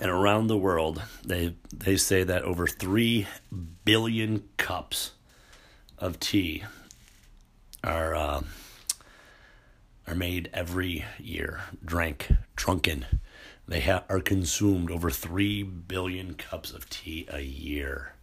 [0.01, 3.27] around the world, they they say that over three
[3.85, 5.11] billion cups
[5.97, 6.63] of tea
[7.83, 8.41] are uh,
[10.07, 13.05] are made every year, drank, drunken.
[13.67, 18.13] They ha- are consumed over three billion cups of tea a year.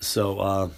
[0.00, 0.68] So uh,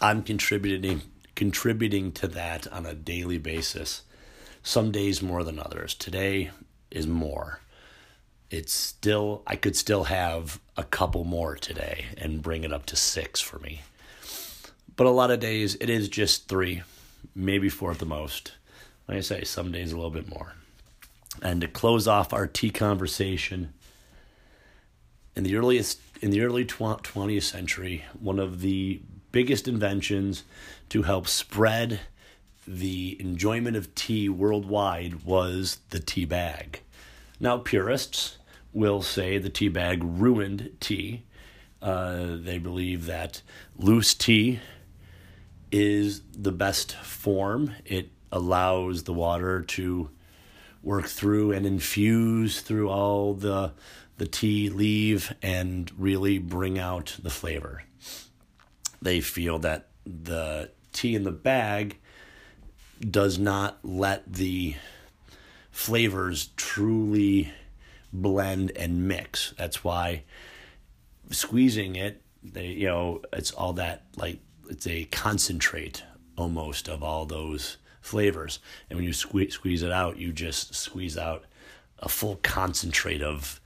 [0.00, 1.02] I'm contributing
[1.34, 4.02] contributing to that on a daily basis.
[4.64, 5.94] Some days more than others.
[5.94, 6.50] Today
[6.90, 7.60] is more.
[8.50, 12.96] It's still, I could still have a couple more today and bring it up to
[12.96, 13.82] six for me.
[14.96, 16.82] But a lot of days it is just three,
[17.36, 18.54] maybe four at the most.
[19.06, 20.54] Like I say, some days a little bit more.
[21.42, 23.72] And to close off our tea conversation,
[25.36, 30.42] in the earliest in the early 20th century, one of the biggest inventions
[30.88, 32.00] to help spread
[32.66, 36.82] the enjoyment of tea worldwide was the tea bag.
[37.40, 38.38] Now, purists
[38.72, 41.24] will say the tea bag ruined tea.
[41.80, 43.40] Uh, they believe that
[43.76, 44.60] loose tea
[45.70, 47.74] is the best form.
[47.84, 50.10] It allows the water to
[50.82, 53.72] work through and infuse through all the
[54.16, 57.84] the tea leave and really bring out the flavor.
[59.00, 61.98] They feel that the tea in the bag
[63.00, 64.74] does not let the
[65.70, 67.52] flavors truly
[68.12, 69.54] blend and mix.
[69.56, 70.24] That's why
[71.30, 76.02] squeezing it, they you know, it's all that like it's a concentrate
[76.36, 77.76] almost of all those
[78.08, 78.58] flavors.
[78.88, 81.44] And when you squeeze squeeze it out, you just squeeze out
[81.98, 83.60] a full concentrate of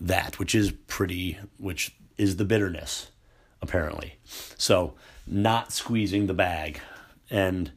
[0.00, 3.10] that, which is pretty, which is the bitterness,
[3.60, 4.18] apparently.
[4.56, 4.94] So,
[5.26, 6.80] not squeezing the bag
[7.30, 7.72] and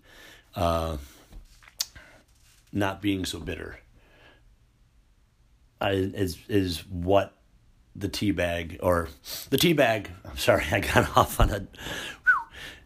[0.56, 0.98] uh,
[2.72, 3.80] not being so bitter
[5.84, 7.36] uh, is is what
[7.96, 9.10] the tea bag or
[9.50, 10.10] the tea bag.
[10.26, 11.68] I'm sorry, I got off on a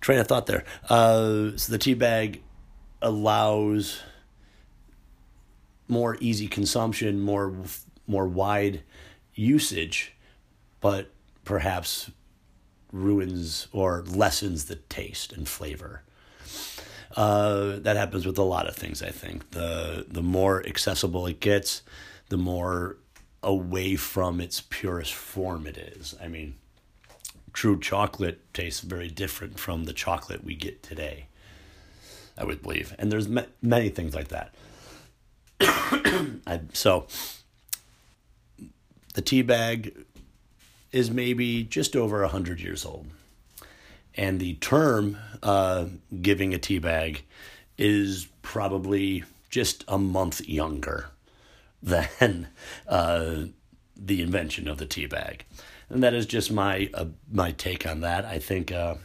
[0.02, 0.66] train of thought there.
[0.90, 2.42] Uh, so the tea bag
[3.02, 4.02] allows
[5.88, 7.54] more easy consumption, more
[8.08, 8.82] more wide
[9.36, 10.14] usage,
[10.82, 11.12] but
[11.44, 12.12] perhaps
[12.92, 16.02] ruins or lessens the taste and flavor.
[17.16, 19.02] Uh, that happens with a lot of things.
[19.02, 21.82] I think the the more accessible it gets,
[22.30, 22.98] the more
[23.44, 26.16] away from its purest form it is.
[26.22, 26.56] I mean,
[27.54, 31.27] true chocolate tastes very different from the chocolate we get today.
[32.38, 34.54] I would believe, and there's ma- many things like that.
[35.62, 37.08] I, so
[39.14, 40.06] the tea bag
[40.92, 43.08] is maybe just over 100 years old.
[44.16, 45.86] And the term uh,
[46.22, 47.24] giving a tea bag
[47.78, 51.10] is probably just a month younger
[51.84, 52.48] than
[52.88, 53.46] uh,
[53.96, 55.46] the invention of the tea bag.
[55.90, 58.26] And that is just my uh, my take on that.
[58.26, 58.96] I think uh,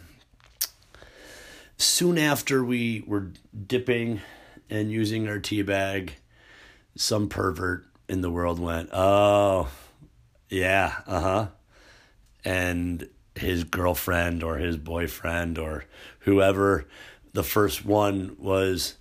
[1.83, 3.33] soon after we were
[3.67, 4.21] dipping
[4.71, 6.15] and using our tea bag,
[6.97, 9.69] some pervert in the world went, "Oh,
[10.49, 11.47] yeah, uh huh.
[12.45, 15.85] And his girlfriend or his boyfriend or
[16.21, 16.87] whoever
[17.33, 18.97] the first one was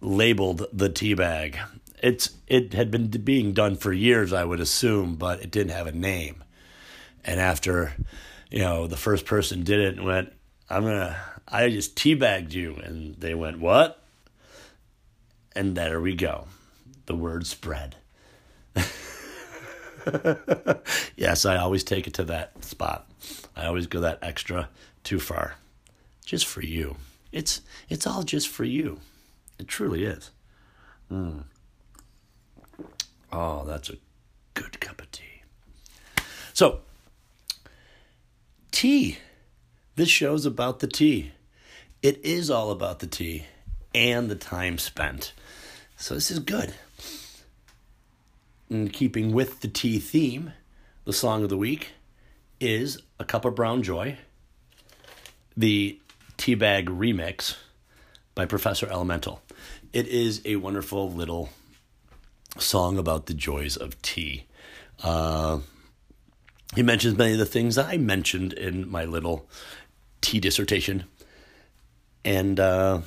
[0.00, 1.58] labeled the tea bag.
[2.02, 5.86] It's it had been being done for years, I would assume, but it didn't have
[5.86, 6.42] a name.
[7.24, 7.94] And after,
[8.50, 10.32] you know, the first person did it and went,
[10.68, 11.16] I'm gonna
[11.52, 14.02] I just teabagged you and they went, What?
[15.54, 16.46] And there we go.
[17.04, 17.96] The word spread.
[21.14, 23.06] yes, I always take it to that spot.
[23.54, 24.70] I always go that extra
[25.04, 25.56] too far.
[26.24, 26.96] Just for you.
[27.32, 27.60] It's
[27.90, 29.00] it's all just for you.
[29.58, 30.30] It truly is.
[31.10, 31.44] Mm.
[33.30, 33.96] Oh, that's a
[34.54, 35.42] good cup of tea.
[36.54, 36.80] So,
[38.70, 39.18] tea.
[39.96, 41.32] This show's about the tea.
[42.02, 43.46] It is all about the tea
[43.94, 45.32] and the time spent.
[45.96, 46.74] So, this is good
[48.72, 50.52] in keeping with the tea theme,
[51.04, 51.90] the song of the week
[52.58, 54.16] is A Cup of Brown Joy,
[55.56, 55.98] the
[56.38, 57.56] Teabag remix
[58.34, 59.42] by Professor Elemental.
[59.92, 61.50] It is a wonderful little
[62.58, 64.46] song about the joys of tea.
[65.02, 65.58] Uh,
[66.74, 69.46] he mentions many of the things I mentioned in my little
[70.22, 71.04] tea dissertation.
[72.24, 73.00] And uh,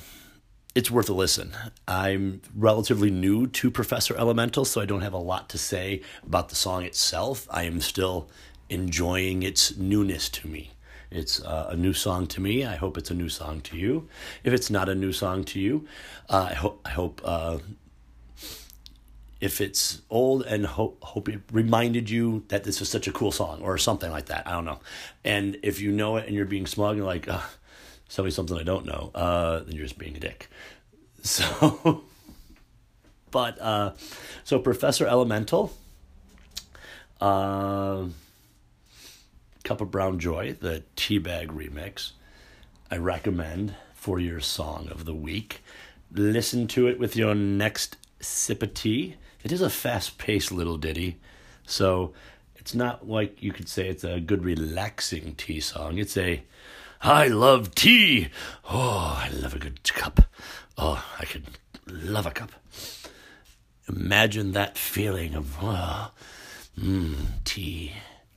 [0.74, 1.56] it's worth a listen.
[1.88, 6.50] I'm relatively new to Professor Elemental, so I don't have a lot to say about
[6.50, 7.46] the song itself.
[7.50, 8.28] I am still
[8.68, 10.72] enjoying its newness to me.
[11.10, 12.64] It's uh, a new song to me.
[12.64, 14.08] I hope it's a new song to you.
[14.44, 15.86] If it's not a new song to you,
[16.28, 17.58] uh, I hope I hope uh,
[19.40, 23.30] if it's old and hope hope it reminded you that this is such a cool
[23.30, 24.46] song or something like that.
[24.46, 24.80] I don't know.
[25.24, 27.28] And if you know it and you're being smug and like
[28.08, 30.48] tell me something I don't know, uh, then you're just being a dick.
[31.22, 32.04] So,
[33.32, 33.94] but, uh,
[34.44, 35.72] so Professor Elemental,
[37.20, 38.04] uh,
[39.64, 42.12] Cup of Brown Joy, the Teabag remix,
[42.92, 45.62] I recommend for your song of the week.
[46.12, 49.16] Listen to it with your next sip of tea.
[49.42, 51.18] It is a fast paced little ditty,
[51.66, 52.12] so
[52.54, 55.98] it's not like you could say it's a good relaxing tea song.
[55.98, 56.42] It's a
[57.06, 58.30] I love tea.
[58.68, 60.22] Oh, I love a good cup.
[60.76, 61.44] Oh, I could
[61.86, 62.50] love a cup.
[63.88, 66.10] Imagine that feeling of, oh,
[66.76, 67.92] mmm, tea.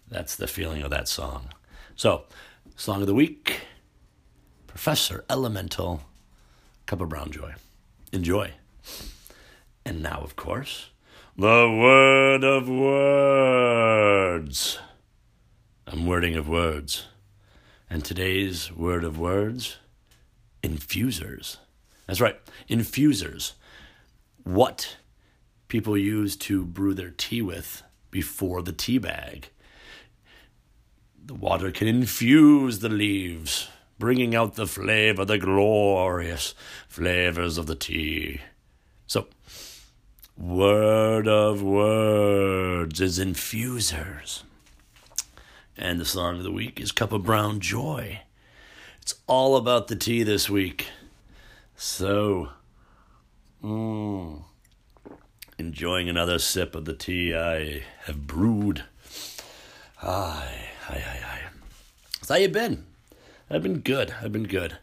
[0.08, 1.50] That's the feeling of that song.
[1.96, 2.26] So,
[2.76, 3.62] song of the week
[4.68, 6.04] Professor Elemental,
[6.86, 7.56] Cup of Brown Joy.
[8.12, 8.52] Enjoy.
[9.84, 10.92] And now, of course,
[11.36, 14.78] the word of words.
[15.88, 17.08] I'm wording of words.
[17.90, 19.78] And today's word of words
[20.62, 21.58] infusers.
[22.06, 23.54] That's right, infusers.
[24.44, 24.98] What
[25.70, 29.50] people use to brew their tea with before the tea bag.
[31.24, 33.70] The water can infuse the leaves,
[34.00, 36.56] bringing out the flavor, the glorious
[36.88, 38.42] flavors of the tea.
[39.06, 39.28] So,
[40.38, 44.44] word of words is infusers.
[45.80, 48.22] And the song of the week is Cup of Brown Joy.
[49.02, 50.90] It's all about the tea this week.
[51.76, 52.50] So,
[53.64, 54.44] mmm
[55.60, 58.86] enjoying another sip of the tea I have brewed.
[60.02, 61.42] Aye, aye, aye, aye.
[62.22, 62.86] So how you been?
[63.50, 64.14] I've been good.
[64.24, 64.78] I've been good.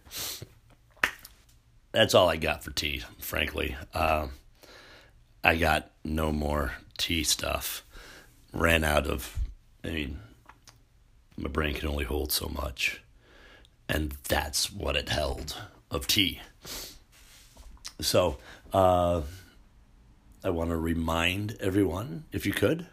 [1.93, 3.75] That's all I got for tea, frankly.
[3.95, 4.29] Uh,
[5.43, 7.83] I got no more tea stuff.
[8.53, 9.39] Ran out of,
[9.83, 10.19] I mean,
[11.37, 13.03] my brain can only hold so much.
[13.89, 15.57] And that's what it held
[15.91, 16.41] of tea.
[18.01, 18.39] So,
[18.73, 19.23] uh,
[20.45, 22.87] I want to remind everyone, if you could,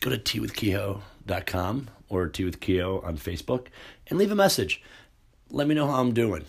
[0.00, 3.68] go to teawithkehoe.com or Tea with Kehoe on Facebook
[4.08, 4.82] and leave a message.
[5.50, 6.44] Let me know how I'm doing.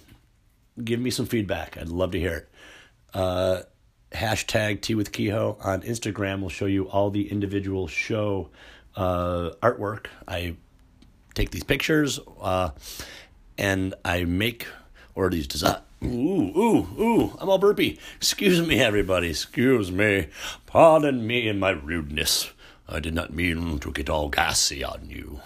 [0.84, 1.78] Give me some feedback.
[1.78, 2.50] I'd love to hear it.
[3.14, 3.62] Uh,
[4.12, 8.50] hashtag Tea with Kehoe on Instagram will show you all the individual show
[8.96, 10.08] uh, artwork.
[10.28, 10.56] I
[11.34, 12.70] take these pictures uh,
[13.58, 14.68] and I make
[15.16, 17.98] or these design Ooh, ooh, ooh, I'm all burpy.
[18.18, 19.30] Excuse me, everybody.
[19.30, 20.28] Excuse me.
[20.66, 22.52] Pardon me and my rudeness.
[22.90, 25.40] I did not mean to get all gassy on you.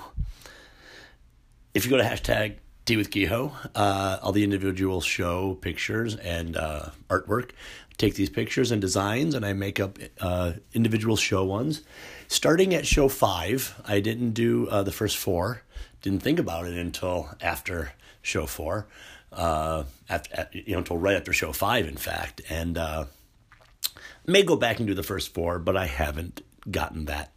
[1.76, 6.58] If you go to hashtag Tea with Kehoe, uh, all the individual show pictures and
[6.58, 7.52] uh, artwork,
[7.98, 11.84] take these pictures and designs, and I make up uh, individual show ones.
[12.28, 15.62] Starting at show five, I didn't do uh, the first four.
[16.08, 17.92] Didn't think about it until after
[18.22, 18.88] show four
[19.34, 22.40] uh, after, you know, until right after show five, in fact.
[22.50, 23.08] And uh,
[24.26, 27.34] may go back and do the first four, but I haven't gotten that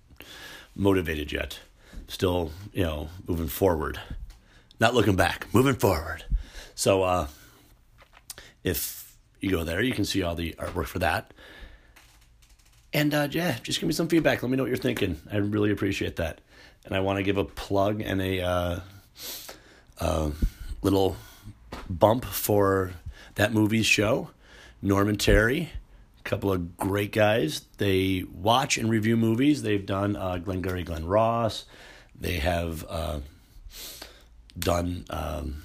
[0.76, 1.58] motivated yet.
[2.06, 4.00] Still, you know, moving forward,
[4.78, 6.24] not looking back, moving forward.
[6.76, 7.26] So, uh,
[8.62, 11.34] if you go there, you can see all the artwork for that.
[12.92, 14.44] And uh, yeah, just give me some feedback.
[14.44, 15.20] Let me know what you're thinking.
[15.28, 16.40] I really appreciate that.
[16.84, 18.80] And I want to give a plug and a uh,
[20.00, 20.30] uh,
[20.82, 21.16] little
[21.88, 22.92] bump for
[23.34, 24.30] that movie's show.
[24.82, 25.70] Norman Terry,
[26.18, 27.62] a couple of great guys.
[27.78, 29.62] They watch and review movies.
[29.62, 31.66] They've done uh, Glengarry Glen Ross.
[32.18, 33.20] They have uh,
[34.58, 35.62] done, um,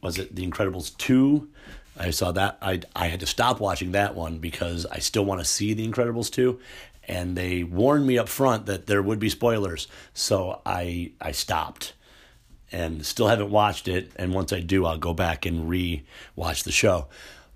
[0.00, 1.48] was it The Incredibles 2?
[1.98, 2.58] I saw that.
[2.60, 5.86] I, I had to stop watching that one because I still want to see The
[5.86, 6.58] Incredibles 2.
[7.06, 9.86] And they warned me up front that there would be spoilers.
[10.12, 11.92] So I, I stopped
[12.72, 14.10] and still haven't watched it.
[14.16, 16.02] And once I do, I'll go back and re
[16.34, 17.06] watch the show.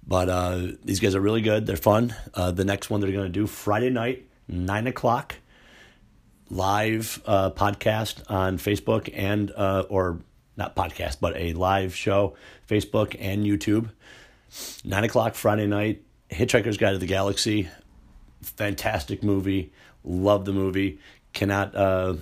[0.07, 1.67] But uh, these guys are really good.
[1.67, 2.15] They're fun.
[2.35, 5.37] Uh, the next one they're going to do Friday night, 9 o'clock,
[6.49, 10.21] live uh, podcast on Facebook and, uh, or
[10.57, 12.35] not podcast, but a live show,
[12.69, 13.91] Facebook and YouTube.
[14.85, 17.69] 9 o'clock Friday night, Hitchhiker's Guide to the Galaxy.
[18.43, 19.73] Fantastic movie.
[20.05, 20.99] Love the movie.
[21.33, 22.15] Cannot uh,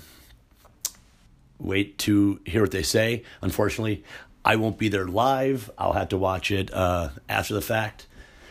[1.58, 3.24] wait to hear what they say.
[3.40, 4.04] Unfortunately,
[4.44, 5.70] I won't be there live.
[5.78, 8.06] I'll have to watch it uh, after the fact.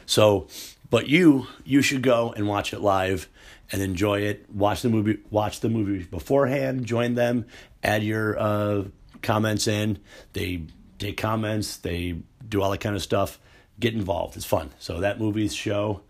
[0.05, 0.47] So,
[0.89, 3.27] but you you should go and watch it live
[3.71, 4.45] and enjoy it.
[4.53, 5.19] Watch the movie.
[5.29, 6.85] Watch the movie beforehand.
[6.85, 7.45] Join them.
[7.83, 8.83] Add your uh,
[9.21, 9.99] comments in.
[10.33, 10.63] They
[10.99, 11.77] take comments.
[11.77, 13.39] They do all that kind of stuff.
[13.79, 14.35] Get involved.
[14.35, 14.71] It's fun.
[14.79, 16.01] So that movie's show.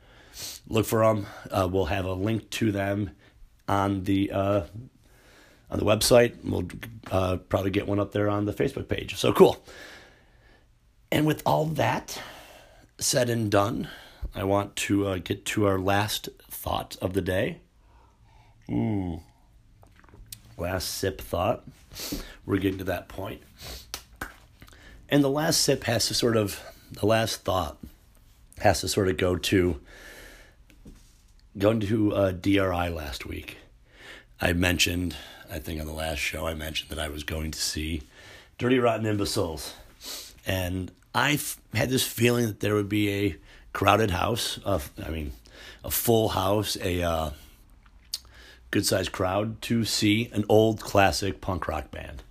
[0.68, 1.26] Look for them.
[1.50, 3.12] Uh, we'll have a link to them
[3.68, 4.62] on the uh,
[5.70, 6.36] on the website.
[6.44, 6.68] We'll
[7.12, 9.16] uh, probably get one up there on the Facebook page.
[9.16, 9.64] So cool.
[11.12, 12.22] And with all that
[13.00, 13.88] said and done,
[14.36, 17.60] I want to uh, get to our last thought of the day.
[18.70, 19.22] Mm.
[20.58, 21.64] Last sip thought.
[22.46, 23.42] We're getting to that point.
[25.10, 26.62] And the last sip has to sort of,
[26.92, 27.78] the last thought
[28.60, 29.80] has to sort of go to
[31.58, 33.58] going to uh, DRI last week.
[34.40, 35.16] I mentioned
[35.50, 38.02] I think on the last show I mentioned that I was going to see
[38.58, 39.74] Dirty Rotten Imbeciles.
[40.46, 41.40] And I
[41.74, 43.36] had this feeling that there would be a
[43.74, 45.34] crowded house, of, I mean,
[45.84, 47.30] a full house, a uh,
[48.72, 52.24] good sized crowd to see an old classic punk rock band.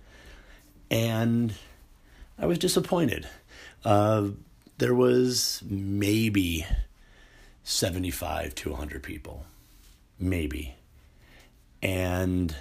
[0.89, 1.53] And
[2.37, 3.27] I was disappointed.
[3.83, 4.29] Uh,
[4.77, 6.65] there was maybe
[7.67, 9.45] 75 to 100 people.
[10.17, 10.75] Maybe.
[11.83, 12.55] And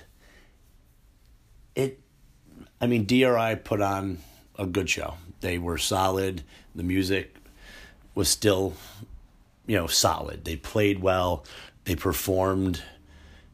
[1.77, 2.01] it,
[2.81, 4.19] I mean, DRI put on
[4.59, 5.15] a good show.
[5.43, 6.43] They were solid.
[6.75, 7.37] The music
[8.17, 8.75] was still,
[9.69, 10.45] you know, solid.
[10.45, 11.45] They played well.
[11.85, 12.83] They performed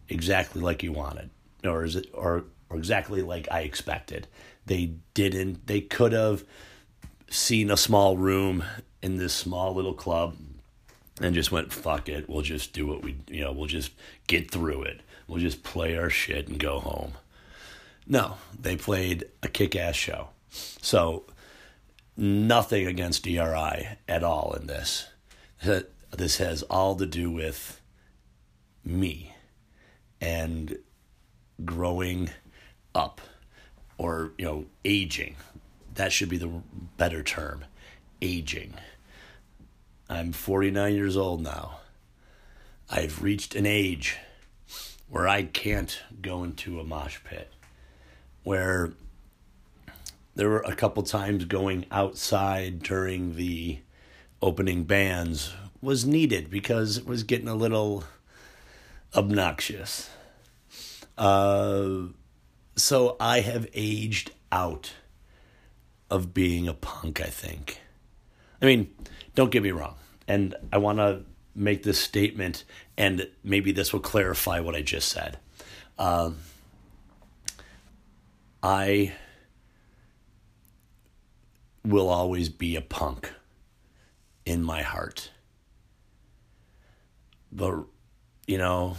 [0.08, 1.28] exactly like you wanted,
[1.64, 4.26] or is it, or or exactly like I expected.
[4.64, 5.66] They didn't.
[5.66, 6.44] They could have
[7.28, 8.64] seen a small room
[9.02, 10.34] in this small little club
[11.20, 13.92] and just went fuck it we'll just do what we you know we'll just
[14.26, 15.00] get through it.
[15.28, 17.12] We'll just play our shit and go home.
[18.06, 20.28] No they played a kick-ass show.
[20.50, 21.24] So
[22.16, 25.08] nothing against DRI at all in this.
[26.10, 27.80] This has all to do with
[28.84, 29.34] me
[30.20, 30.78] and
[31.64, 32.30] growing
[32.94, 33.20] up
[33.96, 35.36] or you know aging.
[35.94, 36.62] That should be the
[36.96, 37.64] better term
[38.20, 38.74] aging
[40.12, 41.80] i'm 49 years old now
[42.90, 44.18] i've reached an age
[45.08, 47.52] where i can't go into a mosh pit
[48.42, 48.92] where
[50.34, 53.78] there were a couple times going outside during the
[54.40, 58.04] opening bands was needed because it was getting a little
[59.14, 60.10] obnoxious
[61.18, 62.06] uh,
[62.76, 64.92] so I have aged out
[66.10, 67.81] of being a punk, I think.
[68.62, 68.94] I mean,
[69.34, 69.96] don't get me wrong.
[70.28, 72.64] And I want to make this statement,
[72.96, 75.38] and maybe this will clarify what I just said.
[75.98, 76.38] Um,
[78.62, 79.12] I
[81.84, 83.32] will always be a punk
[84.46, 85.30] in my heart.
[87.50, 87.84] But,
[88.46, 88.96] you know,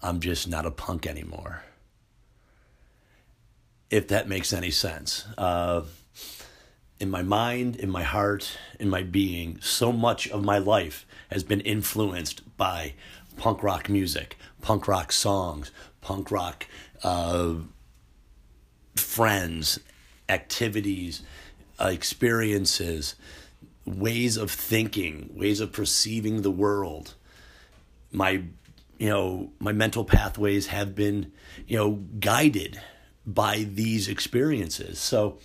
[0.00, 1.64] I'm just not a punk anymore
[3.90, 5.26] if that makes any sense.
[5.36, 5.82] Uh,
[7.00, 11.42] in my mind, in my heart, in my being, so much of my life has
[11.42, 12.92] been influenced by
[13.38, 15.70] punk rock music, punk rock songs,
[16.02, 16.66] punk rock
[17.02, 17.54] uh,
[18.94, 19.80] friends,
[20.28, 21.22] activities,
[21.80, 23.14] uh, experiences,
[23.86, 27.14] ways of thinking, ways of perceiving the world.
[28.12, 28.42] My,
[28.98, 31.32] you know, my mental pathways have been,
[31.66, 32.78] you know, guided
[33.24, 34.98] by these experiences.
[34.98, 35.38] So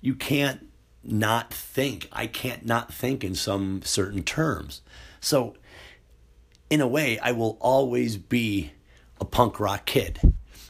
[0.00, 0.71] you can't
[1.04, 2.08] not think.
[2.12, 4.82] I can't not think in some certain terms.
[5.20, 5.56] So,
[6.70, 8.72] in a way, I will always be
[9.20, 10.20] a punk rock kid.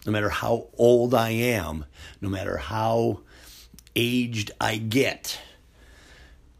[0.04, 1.84] No matter how old I am,
[2.20, 3.20] no matter how
[3.94, 5.40] aged I get,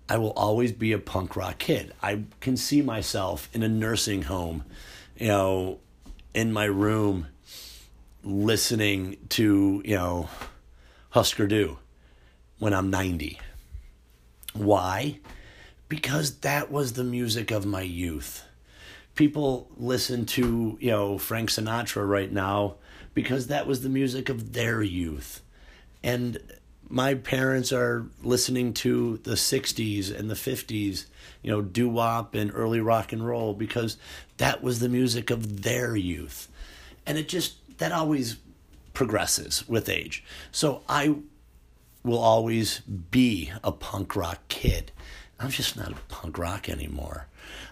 [0.08, 1.92] I will always be a punk rock kid.
[2.02, 4.64] I can see myself in a nursing home,
[5.16, 5.80] you know,
[6.34, 7.28] in my room
[8.22, 10.28] listening to, you know,
[11.10, 11.78] Husker Du
[12.58, 13.40] when I'm 90.
[14.54, 15.18] Why?
[15.88, 18.44] Because that was the music of my youth.
[19.14, 22.76] People listen to, you know, Frank Sinatra right now
[23.14, 25.42] because that was the music of their youth.
[26.02, 26.38] And
[26.88, 31.06] my parents are listening to the 60s and the 50s,
[31.42, 33.96] you know, doo wop and early rock and roll because
[34.38, 36.48] that was the music of their youth.
[37.06, 38.36] And it just that always
[38.92, 40.22] progresses with age.
[40.50, 41.16] So I
[42.04, 44.92] will always be a punk rock kid.
[45.38, 47.26] I'm just not a punk rock anymore.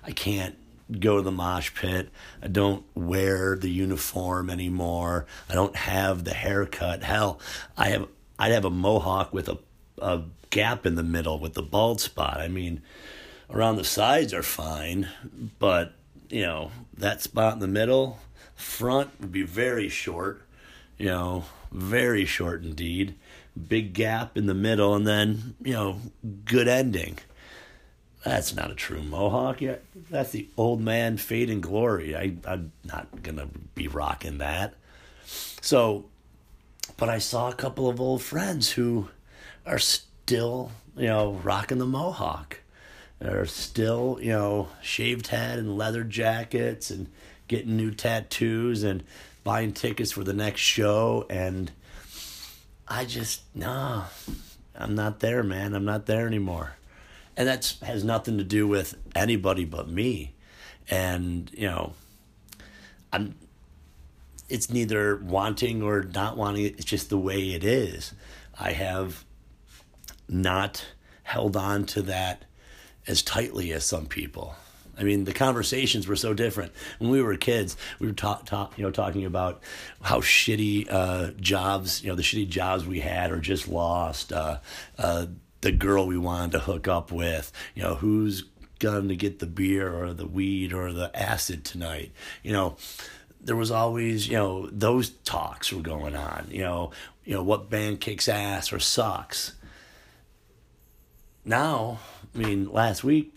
[0.05, 0.57] I can't
[0.99, 2.11] go to the mosh pit.
[2.43, 5.27] I don't wear the uniform anymore.
[5.49, 7.03] I don't have the haircut.
[7.03, 7.41] Hell,
[7.77, 8.09] I have
[8.39, 9.59] I'd have a mohawk with a
[9.99, 12.41] a gap in the middle with the bald spot.
[12.41, 12.83] I mean,
[13.51, 15.09] around the sides are fine,
[15.59, 15.95] but
[16.29, 18.19] you know, that spot in the middle,
[18.55, 20.43] Front would be very short,
[20.99, 23.15] you know, very short indeed.
[23.69, 26.01] Big gap in the middle, and then, you know,
[26.45, 27.19] good ending.
[28.25, 29.61] That's not a true mohawk.
[29.61, 29.77] Yeah,
[30.11, 32.15] that's the old man fade and glory.
[32.15, 34.75] I, I'm not gonna be rocking that.
[35.61, 36.07] So,
[36.97, 39.09] but I saw a couple of old friends who
[39.65, 42.59] are still, you know, rocking the mohawk.
[43.21, 47.09] They're still, you know, shaved head and leather jackets and
[47.49, 49.03] getting new tattoos and
[49.45, 51.71] buying tickets for the next show and
[52.91, 54.05] I just no
[54.77, 55.75] I'm not there man.
[55.75, 56.75] I'm not there anymore.
[57.37, 60.35] And that has nothing to do with anybody but me.
[60.91, 61.93] And you know
[63.13, 63.37] I'm
[64.49, 66.67] it's neither wanting or not wanting.
[66.67, 68.13] It's just the way it is.
[68.59, 69.25] I have
[70.29, 70.85] not
[71.23, 72.45] held on to that
[73.07, 74.57] as tightly as some people
[74.99, 76.73] I mean, the conversations were so different.
[76.99, 79.63] When we were kids, we were talk, you know, talking about
[80.03, 84.33] how shitty uh, jobs, you know, the shitty jobs we had or just lost.
[84.33, 84.59] Uh,
[84.99, 85.27] uh,
[85.61, 88.45] the girl we wanted to hook up with, you know, who's
[88.79, 92.13] going to get the beer or the weed or the acid tonight,
[92.43, 92.77] you know.
[93.43, 96.49] There was always, you know, those talks were going on.
[96.51, 96.91] You know,
[97.25, 99.55] you know what band kicks ass or sucks
[101.45, 101.99] now,
[102.35, 103.37] I mean, last week,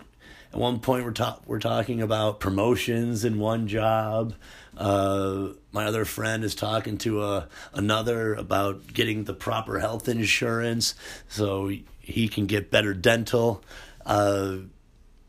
[0.54, 4.36] at one point we're talk we're talking about promotions in one job.
[4.78, 10.94] Uh, my other friend is talking to a another about getting the proper health insurance
[11.28, 13.64] so he can get better dental
[14.06, 14.58] uh,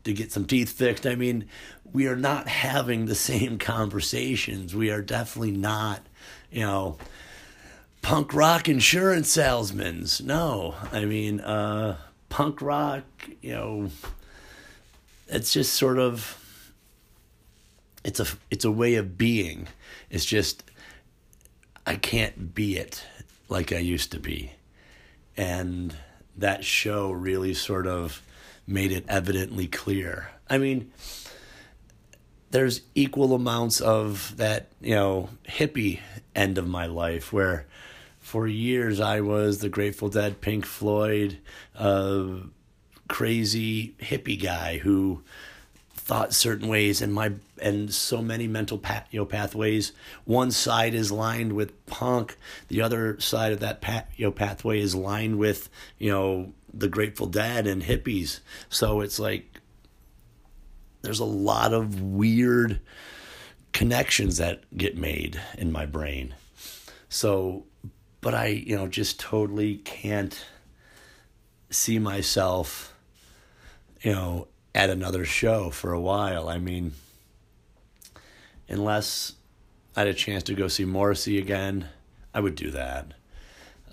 [0.03, 1.07] to get some teeth fixed.
[1.07, 1.47] I mean,
[1.91, 4.75] we are not having the same conversations.
[4.75, 6.01] We are definitely not,
[6.51, 6.97] you know,
[8.03, 10.05] punk rock insurance salesmen.
[10.23, 11.97] No, I mean, uh,
[12.29, 13.03] punk rock,
[13.41, 13.89] you know,
[15.27, 16.41] it's just sort of
[18.03, 19.67] it's a it's a way of being.
[20.09, 20.63] It's just
[21.85, 23.05] I can't be it
[23.49, 24.53] like I used to be.
[25.37, 25.95] And
[26.37, 28.21] that show really sort of
[28.67, 30.31] made it evidently clear.
[30.49, 30.91] I mean,
[32.51, 35.99] there's equal amounts of that, you know, hippie
[36.35, 37.65] end of my life where
[38.19, 41.39] for years I was the Grateful Dead, Pink Floyd,
[41.75, 42.25] uh,
[43.07, 45.21] crazy hippie guy who
[45.93, 47.31] thought certain ways and my
[47.61, 49.91] and so many mental path, you know, pathways.
[50.25, 52.37] One side is lined with punk
[52.67, 56.87] the other side of that path, you know, pathway is lined with you know the
[56.87, 58.39] grateful dead and hippies.
[58.69, 59.59] So it's like
[61.01, 62.79] there's a lot of weird
[63.71, 66.35] connections that get made in my brain.
[67.09, 67.65] So
[68.25, 70.45] but i you know just totally can't
[71.69, 72.94] see myself
[74.05, 76.47] you know, at another show for a while.
[76.47, 76.93] I mean,
[78.69, 79.33] unless
[79.95, 81.89] I had a chance to go see Morrissey again,
[82.31, 83.13] I would do that.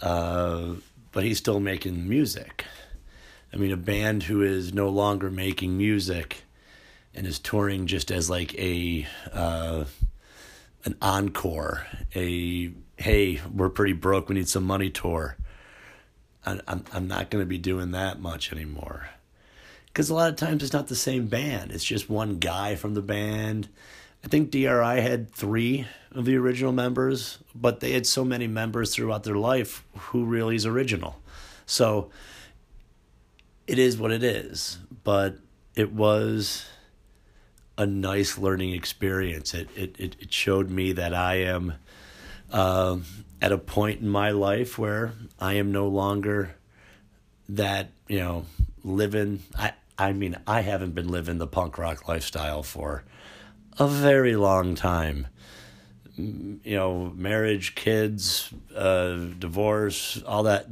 [0.03, 0.75] Uh,
[1.13, 2.67] but he's still making music.
[3.55, 6.43] I mean, a band who is no longer making music
[7.15, 9.85] and is touring just as like a uh,
[10.85, 15.39] an encore, a hey, we're pretty broke, we need some money tour.
[16.45, 16.61] I'm
[16.93, 19.09] I'm not going to be doing that much anymore
[19.93, 21.71] because a lot of times it's not the same band.
[21.71, 23.69] It's just one guy from the band.
[24.25, 28.95] I think DRI had three of the original members, but they had so many members
[28.95, 29.85] throughout their life.
[29.97, 31.21] Who really is original?
[31.67, 32.11] So
[33.67, 34.79] it is what it is.
[35.05, 35.39] But
[35.75, 36.67] it was
[37.77, 39.53] a nice learning experience.
[39.53, 41.75] It it it, it showed me that I am
[42.51, 42.99] uh,
[43.41, 46.55] at a point in my life where I am no longer
[47.49, 48.47] that you know
[48.85, 49.43] living.
[49.59, 53.05] I I mean, I haven't been living the punk rock lifestyle for
[53.79, 55.29] a very long time.
[56.17, 60.67] You know, marriage, kids, uh, divorce, all that.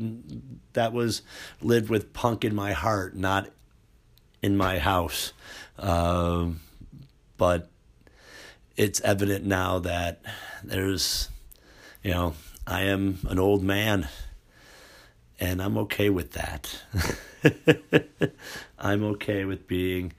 [0.74, 1.22] That was
[1.62, 3.48] lived with punk in my heart, not
[4.42, 5.32] in my house.
[5.78, 6.48] Uh,
[7.36, 7.70] but
[8.76, 10.20] it's evident now that
[10.62, 11.28] there's,
[12.02, 12.34] you know,
[12.66, 14.08] I am an old man
[15.40, 16.82] and I'm okay with that.
[18.78, 20.12] I'm okay with being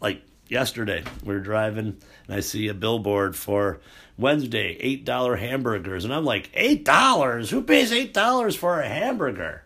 [0.00, 1.04] like yesterday.
[1.22, 3.80] We are driving and I see a billboard for
[4.16, 6.04] Wednesday, $8 hamburgers.
[6.04, 7.50] And I'm like, $8?
[7.50, 9.64] Who pays $8 for a hamburger?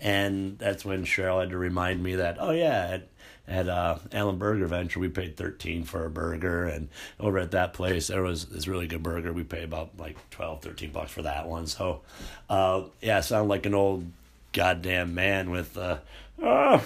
[0.00, 3.08] And that's when Cheryl had to remind me that, oh, yeah, at,
[3.48, 6.66] at uh, Allen Burger Venture, we paid 13 for a burger.
[6.66, 6.88] And
[7.18, 9.32] over at that place, there was this really good burger.
[9.32, 11.66] We pay about like 12, 13 bucks for that one.
[11.66, 12.02] So,
[12.50, 14.04] uh, yeah, I sound like an old
[14.52, 15.98] goddamn man with, uh,
[16.42, 16.84] oh,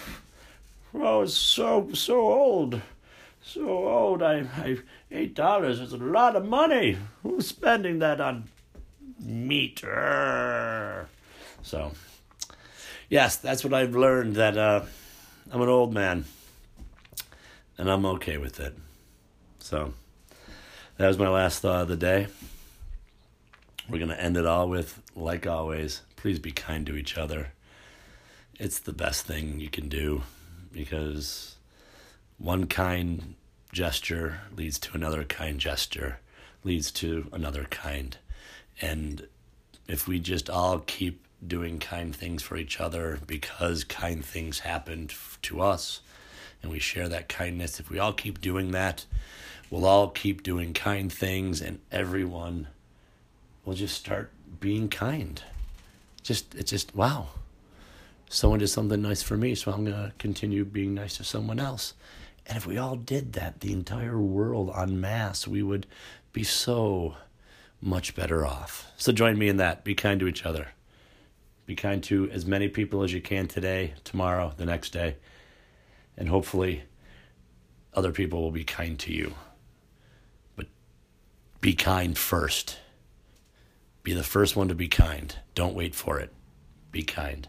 [0.95, 2.81] oh, it's so, so old.
[3.45, 4.23] So old.
[4.23, 4.79] I, I,
[5.11, 6.97] eight dollars is a lot of money.
[7.25, 8.45] Who's spending that on
[9.19, 9.81] meat?
[11.65, 11.93] So,
[13.09, 14.85] yes, that's what I've learned that uh,
[15.51, 16.25] I'm an old man
[17.83, 18.79] and I'm okay with it.
[19.59, 19.93] So,
[20.99, 22.29] that was my last thought of the day.
[23.89, 27.55] We're going to end it all with, like always, please be kind to each other.
[28.57, 30.23] It's the best thing you can do
[30.71, 31.57] because
[32.39, 33.35] one kind
[33.73, 36.21] gesture leads to another kind gesture,
[36.63, 38.17] leads to another kind.
[38.81, 39.27] And
[39.89, 45.13] if we just all keep doing kind things for each other because kind things happened
[45.43, 46.01] to us
[46.63, 49.07] and we share that kindness, if we all keep doing that,
[49.71, 52.69] we'll all keep doing kind things and everyone
[53.65, 55.43] will just start being kind
[56.23, 57.29] just it's just wow.
[58.29, 61.95] Someone did something nice for me, so I'm gonna continue being nice to someone else.
[62.47, 65.87] And if we all did that, the entire world en masse, we would
[66.33, 67.17] be so
[67.81, 68.91] much better off.
[68.97, 69.85] So join me in that.
[69.85, 70.69] Be kind to each other.
[71.67, 75.17] Be kind to as many people as you can today, tomorrow, the next day.
[76.17, 76.83] And hopefully,
[77.95, 79.35] other people will be kind to you.
[80.57, 80.67] But
[81.61, 82.79] be kind first.
[84.03, 85.35] Be the first one to be kind.
[85.55, 86.33] Don't wait for it.
[86.91, 87.49] Be kind.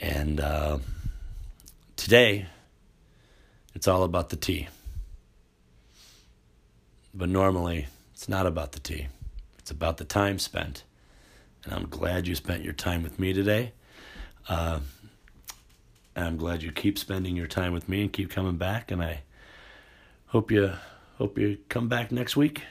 [0.00, 0.78] And uh,
[1.96, 2.46] today,
[3.74, 4.68] it's all about the tea.
[7.14, 9.08] But normally, it's not about the tea,
[9.58, 10.84] it's about the time spent.
[11.64, 13.72] And I'm glad you spent your time with me today.
[14.48, 14.80] Uh,
[16.14, 18.90] I'm glad you keep spending your time with me and keep coming back.
[18.90, 19.22] And I
[20.26, 20.72] hope you
[21.18, 22.62] hope you come back next week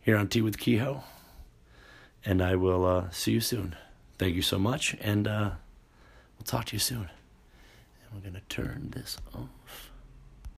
[0.00, 1.02] here on Tea with Kehoe.
[2.24, 3.76] And I will uh, see you soon.
[4.18, 5.50] Thank you so much, and uh,
[6.38, 7.10] we'll talk to you soon.
[7.10, 9.50] And we're gonna turn this on.